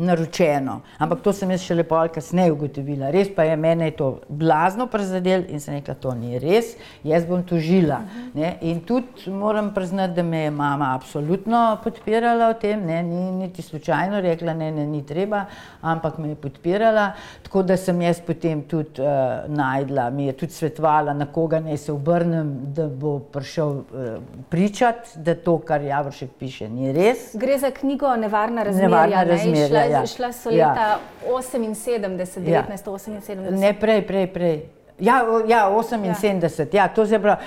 naročeno. 0.00 0.80
Ampak 0.98 1.20
to 1.20 1.32
sem 1.36 1.50
jaz 1.52 1.64
še 1.64 1.76
lepo 1.76 2.00
kasneje 2.14 2.54
ugotovila. 2.54 3.10
Res 3.12 3.28
pa 3.34 3.44
je 3.44 3.56
mene 3.60 3.90
to 3.96 4.10
blazno 4.28 4.86
prizadel 4.90 5.44
in 5.52 5.60
sem 5.60 5.76
rekla, 5.76 5.94
to 6.00 6.14
ni 6.16 6.38
res, 6.40 6.72
jaz 7.04 7.26
bom 7.28 7.42
tožila. 7.46 8.00
Ne? 8.34 8.54
In 8.66 8.80
tudi 8.88 9.30
moram 9.34 9.72
priznati, 9.76 10.16
da 10.16 10.24
me 10.24 10.46
je 10.46 10.54
mama 10.54 10.94
absolutno 10.96 11.60
podpirala 11.84 12.52
v 12.54 12.58
tem, 12.62 12.86
ne? 12.86 13.02
ni 13.04 13.26
niti 13.42 13.62
slučajno 13.62 14.22
rekla, 14.24 14.54
ne, 14.56 14.70
ne, 14.72 14.86
ni 14.88 15.02
treba, 15.06 15.44
ampak 15.82 16.18
me 16.18 16.32
je 16.32 16.40
podpirala. 16.40 17.10
Tako 17.44 17.64
da 17.68 17.76
sem 17.76 18.00
jaz 18.02 18.22
potem 18.24 18.62
tudi 18.68 19.04
uh, 19.04 19.44
najdla, 19.52 20.08
mi 20.14 20.30
je 20.30 20.36
tudi 20.44 20.56
svetovala, 20.56 21.14
na 21.16 21.28
koga 21.28 21.60
naj 21.60 21.76
se 21.84 21.92
obrnem, 21.92 22.54
da 22.76 22.88
bo 22.88 23.18
prišel 23.32 23.68
uh, 23.68 24.10
pričati, 24.48 25.18
da 25.20 25.34
to, 25.36 25.58
kar 25.66 25.84
Javoršek 25.84 26.32
piše, 26.38 26.68
ni 26.68 26.92
res. 26.96 27.30
Gre 27.36 27.58
za 27.60 27.70
knjigo 27.74 28.16
Nevarna 28.16 28.64
razmerja. 28.64 28.88
Nevarna 28.88 29.22
razmerja 29.28 29.89
ja. 29.90 30.06
Šla 30.06 30.32
so 30.32 30.50
leta 30.50 30.88
ja. 30.88 30.98
78, 31.26 32.18
1978. 32.18 33.44
Ja. 33.44 33.50
Ne, 33.50 33.72
prej, 33.80 34.06
prej, 34.06 34.26
prej. 34.32 34.60
Ja, 35.00 35.24
ja 35.48 35.70
78, 35.70 36.68
ja. 36.72 36.82
Ja, 36.82 36.88
to 36.88 37.06
se 37.06 37.18
pravi, 37.18 37.40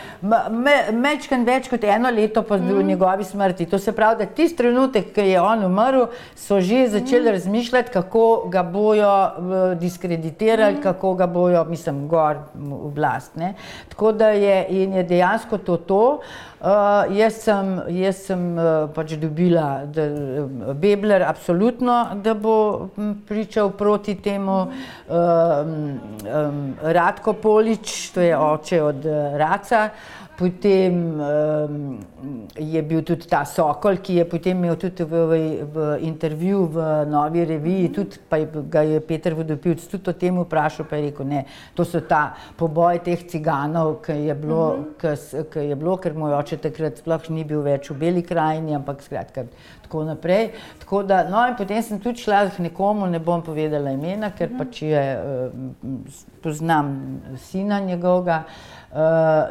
mečken 0.98 1.46
več 1.46 1.70
kot 1.70 1.84
eno 1.86 2.10
leto 2.10 2.42
po 2.46 2.58
mm. 2.58 2.86
njegovi 2.88 3.24
smrti. 3.24 3.68
To 3.70 3.80
se 3.80 3.94
pravi, 3.94 4.24
da 4.24 4.26
tisti 4.26 4.58
trenutek, 4.64 5.12
ki 5.14 5.28
je 5.30 5.42
on 5.42 5.66
umrl, 5.68 6.08
so 6.36 6.60
že 6.62 6.88
začeli 6.96 7.30
mm. 7.30 7.34
razmišljati, 7.38 7.94
kako 7.94 8.26
ga 8.54 8.64
bojo 8.64 9.12
diskreditirali, 9.82 10.80
mm. 10.80 10.82
kako 10.84 11.14
ga 11.14 11.28
bojo, 11.28 11.66
mislim, 11.70 12.08
gor 12.08 12.42
v 12.54 12.80
oblast. 12.90 13.38
Tako 13.90 14.12
da 14.12 14.34
je, 14.34 14.66
je 14.70 15.04
dejansko 15.04 15.58
to 15.58 15.78
to. 15.78 16.04
Uh, 16.04 16.53
jaz 17.12 17.42
sem, 17.44 17.72
jaz 17.92 18.22
sem 18.24 18.44
uh, 18.56 18.88
pač 18.96 19.18
dobila, 19.20 19.84
da 19.86 20.06
Bebler 20.74 21.26
absolutno, 21.28 21.98
da 22.24 22.34
bo 22.34 22.90
pričal 23.28 23.74
proti 23.76 24.16
temu. 24.16 24.62
Uh, 24.64 25.18
um, 26.24 26.74
Radko 26.82 27.34
Polič, 27.34 28.12
to 28.16 28.22
je 28.22 28.38
oče 28.38 28.84
od 28.84 29.06
uh, 29.06 29.36
Raca, 29.38 29.90
Potem 30.38 30.94
um, 31.20 32.00
je 32.58 32.82
bil 32.82 33.04
tudi 33.06 33.28
ta 33.30 33.44
Sokol, 33.46 34.00
ki 34.02 34.16
je 34.18 34.26
potem 34.26 34.58
imel 34.58 34.76
tudi 34.82 35.06
v, 35.06 35.20
v, 35.30 35.36
v 35.70 35.84
intervju 36.10 36.64
v 36.74 36.86
Novi 37.06 37.44
reviji, 37.46 37.92
tudi 37.94 38.18
pa 38.30 38.40
je, 38.42 38.48
ga 38.66 38.82
je 38.82 39.02
Peter 39.06 39.36
Vodopilc 39.38 39.86
tudi 39.86 40.10
o 40.10 40.14
tem 40.18 40.40
vprašal, 40.42 40.90
pa 40.90 40.98
je 40.98 41.12
rekel, 41.12 41.30
ne, 41.30 41.44
to 41.78 41.86
so 41.86 42.02
ta 42.02 42.34
poboj 42.58 43.04
teh 43.06 43.22
ciganov, 43.30 44.00
ki 44.02 44.18
je 44.26 44.36
bilo, 44.36 44.66
mm 44.78 44.86
-hmm. 44.98 45.46
ki 45.54 45.60
je 45.70 45.76
bilo 45.76 45.98
ker 45.98 46.14
moj 46.14 46.34
oče 46.34 46.58
takrat 46.58 46.98
sploh 46.98 47.30
ni 47.30 47.44
bil 47.44 47.62
več 47.62 47.90
v 47.90 47.98
Beli 47.98 48.24
krajini, 48.24 48.76
ampak 48.76 49.02
skratka 49.02 49.46
tako 49.82 50.04
naprej. 50.04 50.52
Tako 50.80 51.04
da, 51.04 51.30
no 51.30 51.48
in 51.48 51.56
potem 51.56 51.82
sem 51.82 52.00
tudi 52.00 52.20
šla 52.20 52.50
k 52.50 52.60
nekomu, 52.60 53.06
ne 53.06 53.20
bom 53.20 53.42
povedala 53.42 53.92
imena, 53.92 54.32
ker 54.32 54.50
mm 54.50 54.54
-hmm. 54.54 54.58
pač 54.58 54.82
je, 54.82 55.22
poznam 56.42 57.22
sina 57.38 57.80
njegovega, 57.80 58.44
Uh, 58.44 58.83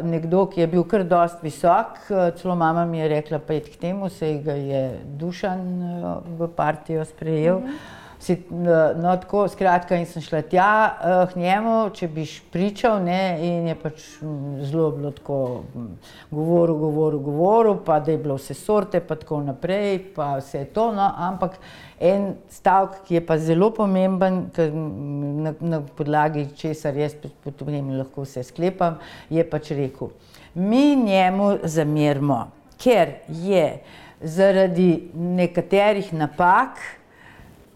nekdo, 0.03 0.47
ki 0.47 0.61
je 0.61 0.67
bil 0.67 0.85
kar 0.87 1.03
dost 1.05 1.43
visok, 1.43 1.99
uh, 2.11 2.29
celo 2.39 2.55
mama 2.55 2.85
mi 2.87 2.99
je 2.99 3.09
rekla, 3.09 3.39
pa 3.39 3.57
je 3.57 3.61
k 3.61 3.81
temu, 3.81 4.09
se 4.09 4.35
ga 4.45 4.55
je 4.55 4.83
dušan 5.19 5.61
uh, 5.83 6.39
v 6.39 6.49
partijo 6.57 7.05
sprejel. 7.05 7.59
Mm 7.59 7.67
-hmm. 7.67 8.02
Si, 8.23 8.37
no, 8.51 9.17
tako, 9.19 9.49
skratka, 9.51 9.97
in 9.99 10.05
sem 10.07 10.23
šla 10.23 10.45
tja 10.47 10.67
uh, 10.87 11.23
k 11.33 11.41
njemu, 11.43 11.73
če 11.91 12.07
bi 12.07 12.23
pričal, 12.55 13.01
ne, 13.03 13.19
in 13.43 13.65
je 13.67 13.75
pač 13.75 14.05
zelo 14.69 14.93
bilo 14.95 15.11
tako, 15.17 15.39
govoril, 16.31 16.77
govoril, 16.85 17.19
govoril, 17.25 17.81
pa 17.83 17.97
da 17.99 18.15
je 18.15 18.21
bilo 18.23 18.37
vse 18.39 18.55
sorte, 18.55 19.01
pa 19.03 19.17
tako 19.19 19.41
naprej, 19.43 19.99
pa 20.15 20.37
vse 20.37 20.63
to, 20.71 20.85
no, 20.95 21.09
ampak 21.27 21.59
en 21.99 22.37
stavek, 22.61 23.03
ki 23.09 23.19
je 23.19 23.25
pa 23.27 23.41
zelo 23.43 23.73
pomemben, 23.75 24.39
na, 25.43 25.57
na 25.59 25.83
podlagi 25.99 26.47
česar 26.63 27.03
jaz 27.03 27.19
potem 27.43 27.91
lahko 27.99 28.23
vse 28.23 28.47
sklepam, 28.47 29.03
je 29.35 29.43
pač 29.43 29.75
rekel, 29.75 30.15
mi 30.55 30.95
njemu 30.95 31.57
zamerimo, 31.67 32.45
ker 32.79 33.19
je 33.27 33.67
zaradi 34.23 34.93
nekaterih 35.11 36.15
napak, 36.15 36.79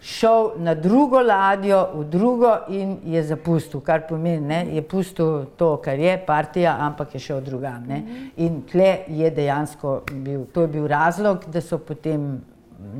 šel 0.07 0.51
na 0.57 0.75
drugo 0.75 1.21
ladjo, 1.21 1.81
v 1.95 2.05
drugo 2.11 2.53
in 2.69 2.97
je 3.05 3.23
zapustil, 3.27 3.81
kar 3.81 4.05
pomeni, 4.09 4.47
da 4.49 4.61
je 4.71 4.83
pustil 4.83 5.47
to, 5.59 5.77
kar 5.83 5.99
je 5.99 6.15
partija, 6.27 6.77
ampak 6.81 7.15
je 7.15 7.21
šel 7.21 7.41
drugam. 7.41 7.89
Ne? 7.89 8.31
In 8.37 8.63
tle 8.71 8.99
je 9.09 9.31
dejansko 9.31 10.01
bil, 10.13 10.45
to 10.55 10.67
je 10.67 10.69
bil 10.69 10.87
razlog, 10.87 11.49
da 11.51 11.61
so 11.61 11.79
potem. 11.79 12.37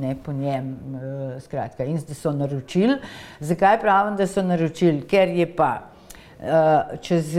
Ne 0.01 0.15
po 0.25 0.33
njem, 0.33 0.71
uh, 0.73 1.41
skratka, 1.41 1.85
in 1.85 1.99
da 2.07 2.15
so 2.17 2.31
naročili. 2.33 2.95
Zakaj 3.39 3.77
pravim, 3.79 4.15
da 4.17 4.25
so 4.27 4.41
naročili? 4.41 5.03
Ker 5.05 5.29
je 5.29 5.45
pa 5.55 5.69
čez 7.01 7.37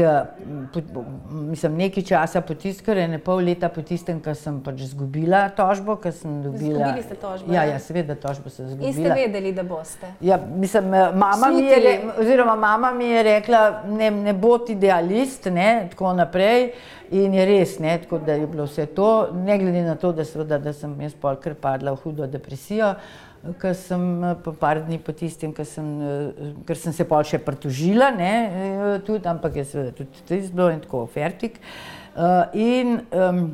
mislim, 1.30 1.76
nekaj 1.76 2.02
časa 2.02 2.40
potiskal, 2.40 2.94
ne 2.94 3.18
pol 3.22 3.44
leta 3.46 3.68
po 3.70 3.82
tistem, 3.82 4.18
ko 4.22 4.34
sem 4.34 4.58
pač 4.64 4.82
izgubila 4.88 5.44
tožbo. 5.54 5.94
Dobila... 5.94 6.50
Izgubili 6.58 7.02
ste 7.06 7.14
tožbo? 7.14 7.52
Ja, 7.54 7.62
ja, 7.64 7.78
seveda, 7.78 8.16
tožbo 8.18 8.50
sem 8.50 8.66
izgubila. 8.66 8.88
In 8.88 8.96
ste 8.98 9.14
vedeli, 9.14 9.52
da 9.54 9.62
boste? 9.62 10.10
Ja, 10.20 10.40
mislim, 10.56 10.94
eh, 10.94 11.12
mama, 11.14 11.50
mi 11.54 11.62
je, 11.62 12.00
oziroma, 12.18 12.56
mama 12.56 12.92
mi 12.92 13.12
je 13.12 13.22
rekla, 13.22 13.82
ne, 13.86 14.10
ne 14.10 14.34
bo 14.34 14.58
ti 14.58 14.74
idealist, 14.74 15.46
ne, 15.46 15.86
tako 15.90 16.12
naprej. 16.18 16.72
In 17.14 17.32
je 17.34 17.44
res, 17.46 17.78
ne, 17.80 17.94
tako 18.02 18.18
da 18.20 18.34
je 18.36 18.46
bilo 18.46 18.66
vse 18.66 18.84
to, 18.92 19.30
ne 19.32 19.54
glede 19.58 19.80
na 19.86 19.94
to, 19.96 20.10
da, 20.12 20.26
seveda, 20.28 20.58
da 20.60 20.74
sem 20.76 20.92
jaz 21.00 21.14
pol 21.16 21.38
kar 21.40 21.54
padla 21.56 21.94
v 21.94 22.02
hudo 22.02 22.26
depresijo. 22.28 22.90
Uh, 22.98 23.27
ker 23.60 23.74
sem 23.74 24.24
eh, 24.24 24.34
pa 24.42 24.52
par 24.52 24.80
dni 24.84 24.98
po 25.02 25.14
tistem, 25.16 25.52
ker 25.54 25.66
sem, 25.66 25.86
eh, 26.02 26.50
ker 26.66 26.78
sem 26.78 26.94
se 26.94 27.06
pol 27.08 27.24
še 27.26 27.40
pritožila, 27.44 28.10
ne, 28.16 28.32
eh, 28.32 28.98
tudi, 29.06 29.26
ampak 29.30 29.60
je 29.60 29.64
seveda 29.72 29.94
tudi 29.96 30.26
to 30.26 30.36
izbilo 30.38 30.70
in 30.74 30.82
tako 30.84 31.06
fertik. 31.12 31.60
In 32.58 32.96
um, 33.14 33.44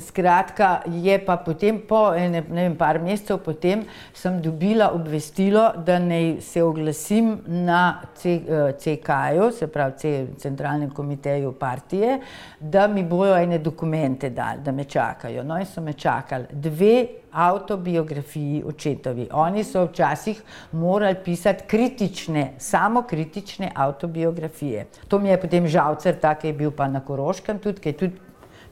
skratka, 0.00 0.80
je 0.86 1.18
pa 1.24 1.36
potem 1.36 1.80
po 1.88 2.14
ene, 2.16 2.40
ne 2.48 2.62
vem, 2.64 2.76
par 2.76 2.98
mesecev 3.02 3.42
potem 3.44 3.82
sem 4.16 4.40
dobila 4.40 4.90
obvestilo, 4.96 5.66
da 5.84 5.98
naj 6.00 6.40
se 6.40 6.62
oglasim 6.64 7.34
na 7.46 8.00
CK-ju, 8.16 9.50
se 9.52 9.66
pravi 9.68 10.28
Centralnem 10.38 10.90
komiteju 10.90 11.52
partije, 11.52 12.20
da 12.60 12.86
mi 12.86 13.04
bojo 13.04 13.36
ene 13.36 13.58
dokumente 13.58 14.30
dali, 14.30 14.64
da 14.64 14.72
me 14.72 14.84
čakajo. 14.84 15.44
No 15.44 15.58
in 15.58 15.66
so 15.66 15.80
me 15.80 15.92
čakali 15.92 16.46
dve 16.52 17.06
autobiografiji 17.32 18.62
očetovi. 18.66 19.28
Oni 19.32 19.64
so 19.64 19.84
včasih 19.84 20.42
morali 20.72 21.16
pisati 21.24 21.64
kritične, 21.66 22.54
samo 22.58 23.02
kritične 23.02 23.70
autobiografije. 23.74 24.86
To 25.08 25.18
mi 25.18 25.28
je 25.28 25.40
potem 25.40 25.66
žalcer, 25.66 26.16
tak 26.20 26.44
je 26.44 26.52
bil 26.52 26.70
pa 26.70 26.88
na 26.88 27.00
Koroškem 27.00 27.58
tudi, 27.58 27.80
ki 27.80 27.88
je 27.88 27.96
tudi 27.96 28.29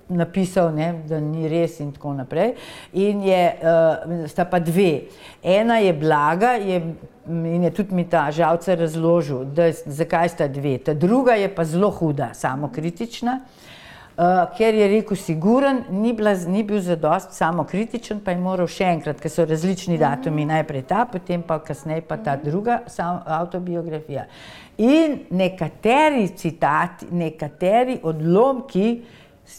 napisal, 0.09 0.73
ne, 0.75 0.93
da 1.09 1.21
ni 1.21 1.49
res 1.49 1.79
in 1.81 1.93
tako 1.93 2.13
naprej. 2.17 2.55
In 2.93 3.23
je, 3.23 3.43
uh, 3.61 4.27
sta 4.29 4.45
pa 4.49 4.59
dve. 4.59 5.09
Ena 5.43 5.79
je 5.85 5.93
blaga 5.93 6.57
je, 6.61 6.81
in 7.29 7.65
je 7.65 7.71
tudi 7.71 7.95
mi 7.95 8.05
ta 8.09 8.31
žalce 8.31 8.77
razložil, 8.77 9.45
da, 9.45 9.71
zakaj 9.73 10.29
sta 10.29 10.49
dve. 10.49 10.79
Ta 10.79 10.95
druga 10.95 11.37
je 11.39 11.49
pa 11.55 11.65
zelo 11.65 11.91
huda, 11.91 12.33
samo 12.35 12.73
kritična. 12.73 13.41
Uh, 14.19 14.49
ker 14.59 14.75
je 14.75 14.87
rekel, 14.91 15.17
siguren, 15.17 15.85
ni, 15.95 16.11
bila, 16.13 16.33
ni 16.51 16.65
bil 16.67 16.81
zadost 16.83 17.37
samo 17.39 17.63
kritičen, 17.65 18.19
pa 18.25 18.33
je 18.35 18.41
moral 18.43 18.67
še 18.67 18.89
enkrat, 18.97 19.21
ker 19.23 19.31
so 19.31 19.45
različni 19.47 19.95
datumi, 20.01 20.43
najprej 20.49 20.83
ta, 20.91 21.05
potem 21.07 21.45
pa 21.47 21.61
kasneje 21.63 22.03
pa 22.03 22.17
ta 22.19 22.35
druga 22.35 22.81
autobiografija. 23.39 24.25
In 24.83 25.21
nekateri 25.31 26.27
citati, 26.35 27.07
nekateri 27.15 28.01
odlomki, 28.03 28.89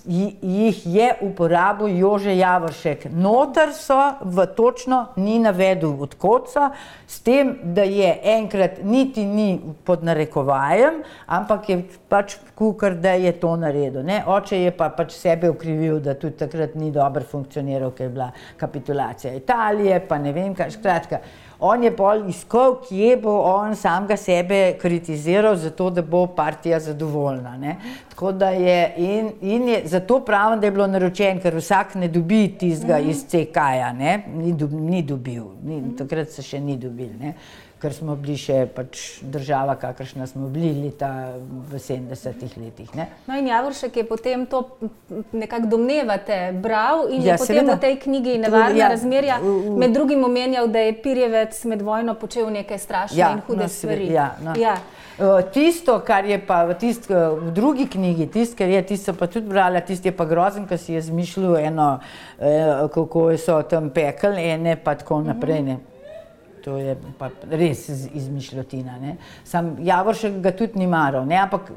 jih 0.05 0.85
je 0.85 1.09
uporabil 1.21 1.97
Jože 1.97 2.35
Javoršek. 2.37 3.05
Notar 3.11 3.73
so 3.73 3.97
v 4.21 4.45
točno 4.55 5.05
ni 5.15 5.39
navedel 5.39 5.95
odkot 6.01 6.49
so, 6.49 6.69
s 7.07 7.19
tem, 7.25 7.55
da 7.63 7.83
je 7.83 8.19
enkrat 8.23 8.79
niti 8.83 9.25
ni 9.25 9.59
pod 9.83 10.03
narekovajem, 10.03 11.01
ampak 11.25 11.69
je 11.69 11.81
pač 12.09 12.37
kukar, 12.55 12.95
da 12.95 13.13
je 13.17 13.31
to 13.39 13.55
naredil. 13.55 14.03
Ne? 14.03 14.23
Oče 14.27 14.61
je 14.61 14.71
pa 14.71 14.89
pač 14.89 15.13
sebe 15.17 15.49
ukrivil, 15.49 15.99
da 15.99 16.13
tudi 16.13 16.37
takrat 16.37 16.75
ni 16.75 16.91
dobro 16.91 17.23
funkcioniral, 17.23 17.91
ker 17.91 18.07
je 18.07 18.15
bila 18.15 18.31
kapitulacija 18.57 19.33
Italije, 19.33 19.99
pa 20.07 20.17
ne 20.17 20.33
vem 20.33 20.55
kaj, 20.55 20.77
skratka. 20.77 21.23
On 21.59 21.83
je 21.83 21.91
pol 21.91 22.21
iskal, 22.31 22.77
kje 22.87 23.17
bo 23.19 23.33
on 23.43 23.75
samega 23.75 24.15
sebe 24.17 24.77
kritiziral, 24.79 25.57
zato 25.59 25.89
da 25.91 26.01
bo 26.01 26.21
partija 26.27 26.79
zadovoljna. 26.79 27.57
Ne? 27.57 27.75
Tako 28.09 28.31
da 28.31 28.49
je, 28.49 28.93
in, 28.97 29.31
in 29.41 29.67
je, 29.67 29.81
zato 29.85 30.21
pravim, 30.25 30.59
da 30.59 30.67
je 30.67 30.71
bilo 30.71 30.87
naročen, 30.87 31.41
ker 31.43 31.55
vsak 31.59 31.95
ne 31.99 32.07
dobi 32.07 32.45
tistega 32.59 32.99
iz 32.99 33.25
CK-ja, 33.27 33.91
ni, 33.93 34.53
ni 34.71 35.01
dobil, 35.03 35.43
ni, 35.63 35.81
takrat 35.99 36.31
se 36.31 36.45
še 36.47 36.61
ni 36.63 36.77
dobil. 36.79 37.11
Ne? 37.19 37.35
Ker 37.79 37.93
smo 37.95 38.15
bili 38.19 38.35
še 38.39 38.65
pač 38.75 39.21
država, 39.23 39.75
kakršna 39.79 40.27
smo 40.27 40.49
bili 40.51 40.73
leta 40.83 41.09
v 41.39 41.79
70-ih 41.79 42.57
letih. 42.59 42.91
Ne? 42.97 43.07
No 43.27 43.37
in 43.39 43.47
Javoršek 43.47 44.01
je 44.01 44.05
potem 44.07 44.45
to 44.49 44.65
nekako 45.31 45.71
domnevate 45.71 46.39
bral 46.59 47.07
in 47.07 47.23
ja, 47.23 47.33
je 47.33 47.41
potem 47.43 47.61
seveda. 47.61 47.75
v 47.75 47.83
tej 47.85 47.99
knjigi 48.03 48.37
Nevarna 48.43 48.77
ja, 48.77 48.89
razmerja 48.91 49.39
med 49.79 49.95
drugim 49.95 50.23
omenjal, 50.27 50.67
da 50.67 50.83
je 50.83 50.95
Pirjevec 51.01 51.63
med 51.71 51.81
vojno 51.81 52.15
počel 52.19 52.49
neke 52.51 52.77
strašne 52.77 53.19
ja, 53.19 53.31
in 53.35 53.43
hude 53.47 53.63
no, 53.63 53.71
stvari. 53.71 54.09
Ja, 54.13 54.33
no. 54.43 54.55
ja. 54.59 54.77
Tisto, 55.51 55.97
kar 56.07 56.23
je 56.23 56.37
pa 56.39 56.63
v, 56.63 56.77
tist, 56.79 57.09
v 57.11 57.51
drugi 57.51 57.89
knjigi, 57.91 58.29
tisto, 58.31 58.55
kar 58.59 58.71
je, 58.71 58.79
tisto 58.87 59.11
pa 59.13 59.27
tudi 59.27 59.51
brala, 59.51 59.81
tisto 59.83 60.07
je 60.07 60.15
pa 60.15 60.23
grozen, 60.27 60.63
ker 60.67 60.79
si 60.79 60.95
je 60.95 61.01
zmišljal 61.09 61.57
eno, 61.59 61.87
eh, 62.39 62.87
kako 62.93 63.33
so 63.35 63.59
tam 63.67 63.89
pekel, 63.91 64.39
ene 64.39 64.77
pa 64.79 64.95
tako 64.95 65.19
naprej. 65.27 65.63
Ne. 65.67 65.79
To 66.69 66.77
je 66.77 66.93
pa 67.17 67.31
res 67.49 67.87
izmišljotina. 67.89 68.99
Ne. 69.01 69.15
Sam 69.43 69.71
Javoršek 69.81 70.37
ga 70.43 70.51
tudi 70.53 70.77
ni 70.77 70.87
maral, 70.87 71.25
ne. 71.25 71.39
ampak 71.41 71.71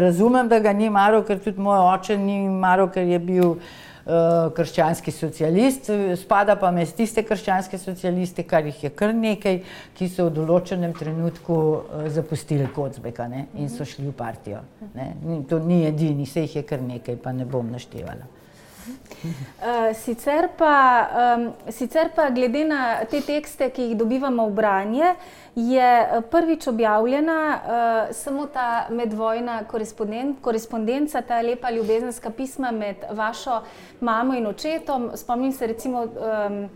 razumem, 0.00 0.48
da 0.48 0.62
ga 0.64 0.72
ni 0.72 0.88
maral, 0.90 1.26
ker 1.28 1.42
tudi 1.44 1.60
moj 1.60 1.82
oče 1.90 2.16
ni 2.16 2.38
maral, 2.48 2.88
ker 2.94 3.04
je 3.04 3.18
bil 3.20 3.50
uh, 3.50 4.48
krščanski 4.56 5.12
socialist. 5.12 5.92
Spada 6.22 6.56
pa 6.56 6.72
med 6.72 6.88
tiste 6.96 7.26
krščanske 7.26 7.78
socialiste, 7.78 8.46
kar 8.48 8.64
jih 8.64 8.80
je 8.86 8.94
kar 8.96 9.12
nekaj, 9.12 9.60
ki 9.98 10.08
so 10.08 10.30
v 10.30 10.36
določenem 10.40 10.96
trenutku 10.96 11.60
uh, 11.60 12.08
zapustili 12.08 12.72
Kocbeka 12.72 13.28
ne, 13.28 13.50
in 13.60 13.68
so 13.68 13.84
šli 13.84 14.08
v 14.08 14.16
partijo. 14.16 14.64
Ne. 14.96 15.12
To 15.52 15.60
ni 15.60 15.84
edini, 15.90 16.24
vse 16.24 16.48
jih 16.48 16.62
je 16.62 16.68
kar 16.72 16.80
nekaj, 16.80 17.20
pa 17.20 17.36
ne 17.36 17.44
bom 17.44 17.68
naštevala. 17.76 18.39
Uh, 19.20 19.96
sicer, 19.96 20.48
pa, 20.56 21.08
um, 21.36 21.52
sicer 21.68 22.08
pa, 22.16 22.30
glede 22.30 22.64
na 22.64 23.04
te 23.04 23.20
tekste, 23.20 23.68
ki 23.70 23.90
jih 23.90 23.98
dobivamo 24.00 24.46
v 24.48 24.54
branje, 24.56 25.14
je 25.54 25.88
eh, 26.00 26.20
prvič 26.30 26.66
objavljena 26.70 27.40
uh, 27.52 28.14
samo 28.16 28.46
ta 28.46 28.86
medvojna 28.90 29.64
korespondenca, 30.40 31.20
ta 31.22 31.40
lepa 31.42 31.70
ljubezenska 31.70 32.30
pisma 32.30 32.70
med 32.70 32.96
vašo 33.10 33.60
mamo 34.00 34.34
in 34.34 34.46
očetom. 34.46 35.10
Spomnim 35.14 35.52
se, 35.52 35.66
recimo, 35.66 36.06
um, 36.06 36.68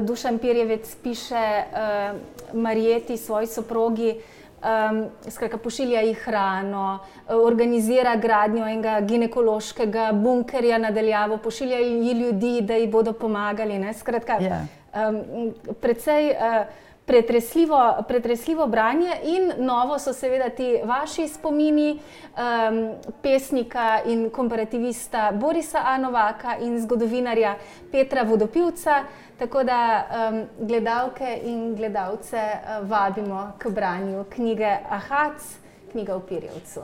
Dušan 0.00 0.38
Pirjevec 0.38 0.96
piše 1.02 1.62
uh, 1.72 2.18
Marijeti, 2.52 3.16
svoji 3.16 3.46
soprogi. 3.46 4.18
Um, 4.58 5.04
skratka, 5.30 5.58
pošilja 5.62 6.00
jih 6.02 6.18
hrano, 6.24 6.98
organizira 7.30 8.16
gradnjo 8.16 8.66
enega 8.66 8.96
ginekološkega 9.06 10.08
bunkerja 10.12 10.80
nadaljavo, 10.82 11.36
pošilja 11.38 11.78
jih 11.78 12.16
ljudi, 12.16 12.60
da 12.66 12.74
jih 12.74 12.90
bodo 12.90 13.12
pomagali. 13.12 13.78
Skratka, 13.94 14.40
yeah. 14.40 14.66
Ja. 14.92 15.08
um, 15.08 15.54
predvsej 15.80 16.30
uh, 16.34 16.66
pretresljivo, 17.08 18.04
pretresljivo 18.08 18.66
branje 18.66 19.12
in 19.24 19.52
novo 19.64 19.98
so 19.98 20.12
seveda 20.12 20.50
ti 20.50 20.80
vaši 20.84 21.28
spomini 21.28 21.90
um, 21.92 22.92
pesnika 23.22 24.00
in 24.06 24.30
komparativista 24.30 25.32
Borisa 25.32 25.82
Anovaka 25.86 26.56
in 26.60 26.80
zgodovinarja 26.80 27.54
Petra 27.92 28.22
Vodopivca. 28.22 29.04
Tako 29.38 29.64
da 29.64 30.04
um, 30.04 30.46
gledalke 30.66 31.40
in 31.44 31.76
gledalce 31.76 32.36
uh, 32.36 32.90
vabimo 32.90 33.52
k 33.58 33.70
branju 33.70 34.24
knjige 34.30 34.76
Ahac, 34.90 35.56
knjiga 35.92 36.16
o 36.16 36.20
Pirjevcu. 36.20 36.80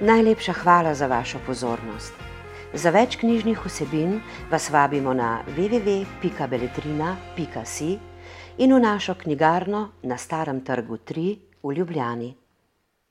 Najlepša 0.00 0.52
hvala 0.52 0.94
za 0.94 1.06
vašo 1.06 1.38
pozornost. 1.46 2.12
Za 2.74 2.90
več 2.90 3.16
knjižnih 3.16 3.66
vsebin 3.66 4.20
vas 4.50 4.70
vabimo 4.70 5.14
na 5.14 5.42
www.beletrina.si 5.56 7.98
in 8.58 8.74
v 8.74 8.80
našo 8.80 9.14
knjigarno 9.14 9.88
na 10.02 10.18
Starem 10.18 10.60
trgu 10.64 10.96
3 10.96 11.36
v 11.62 11.72
Ljubljani. 11.74 12.43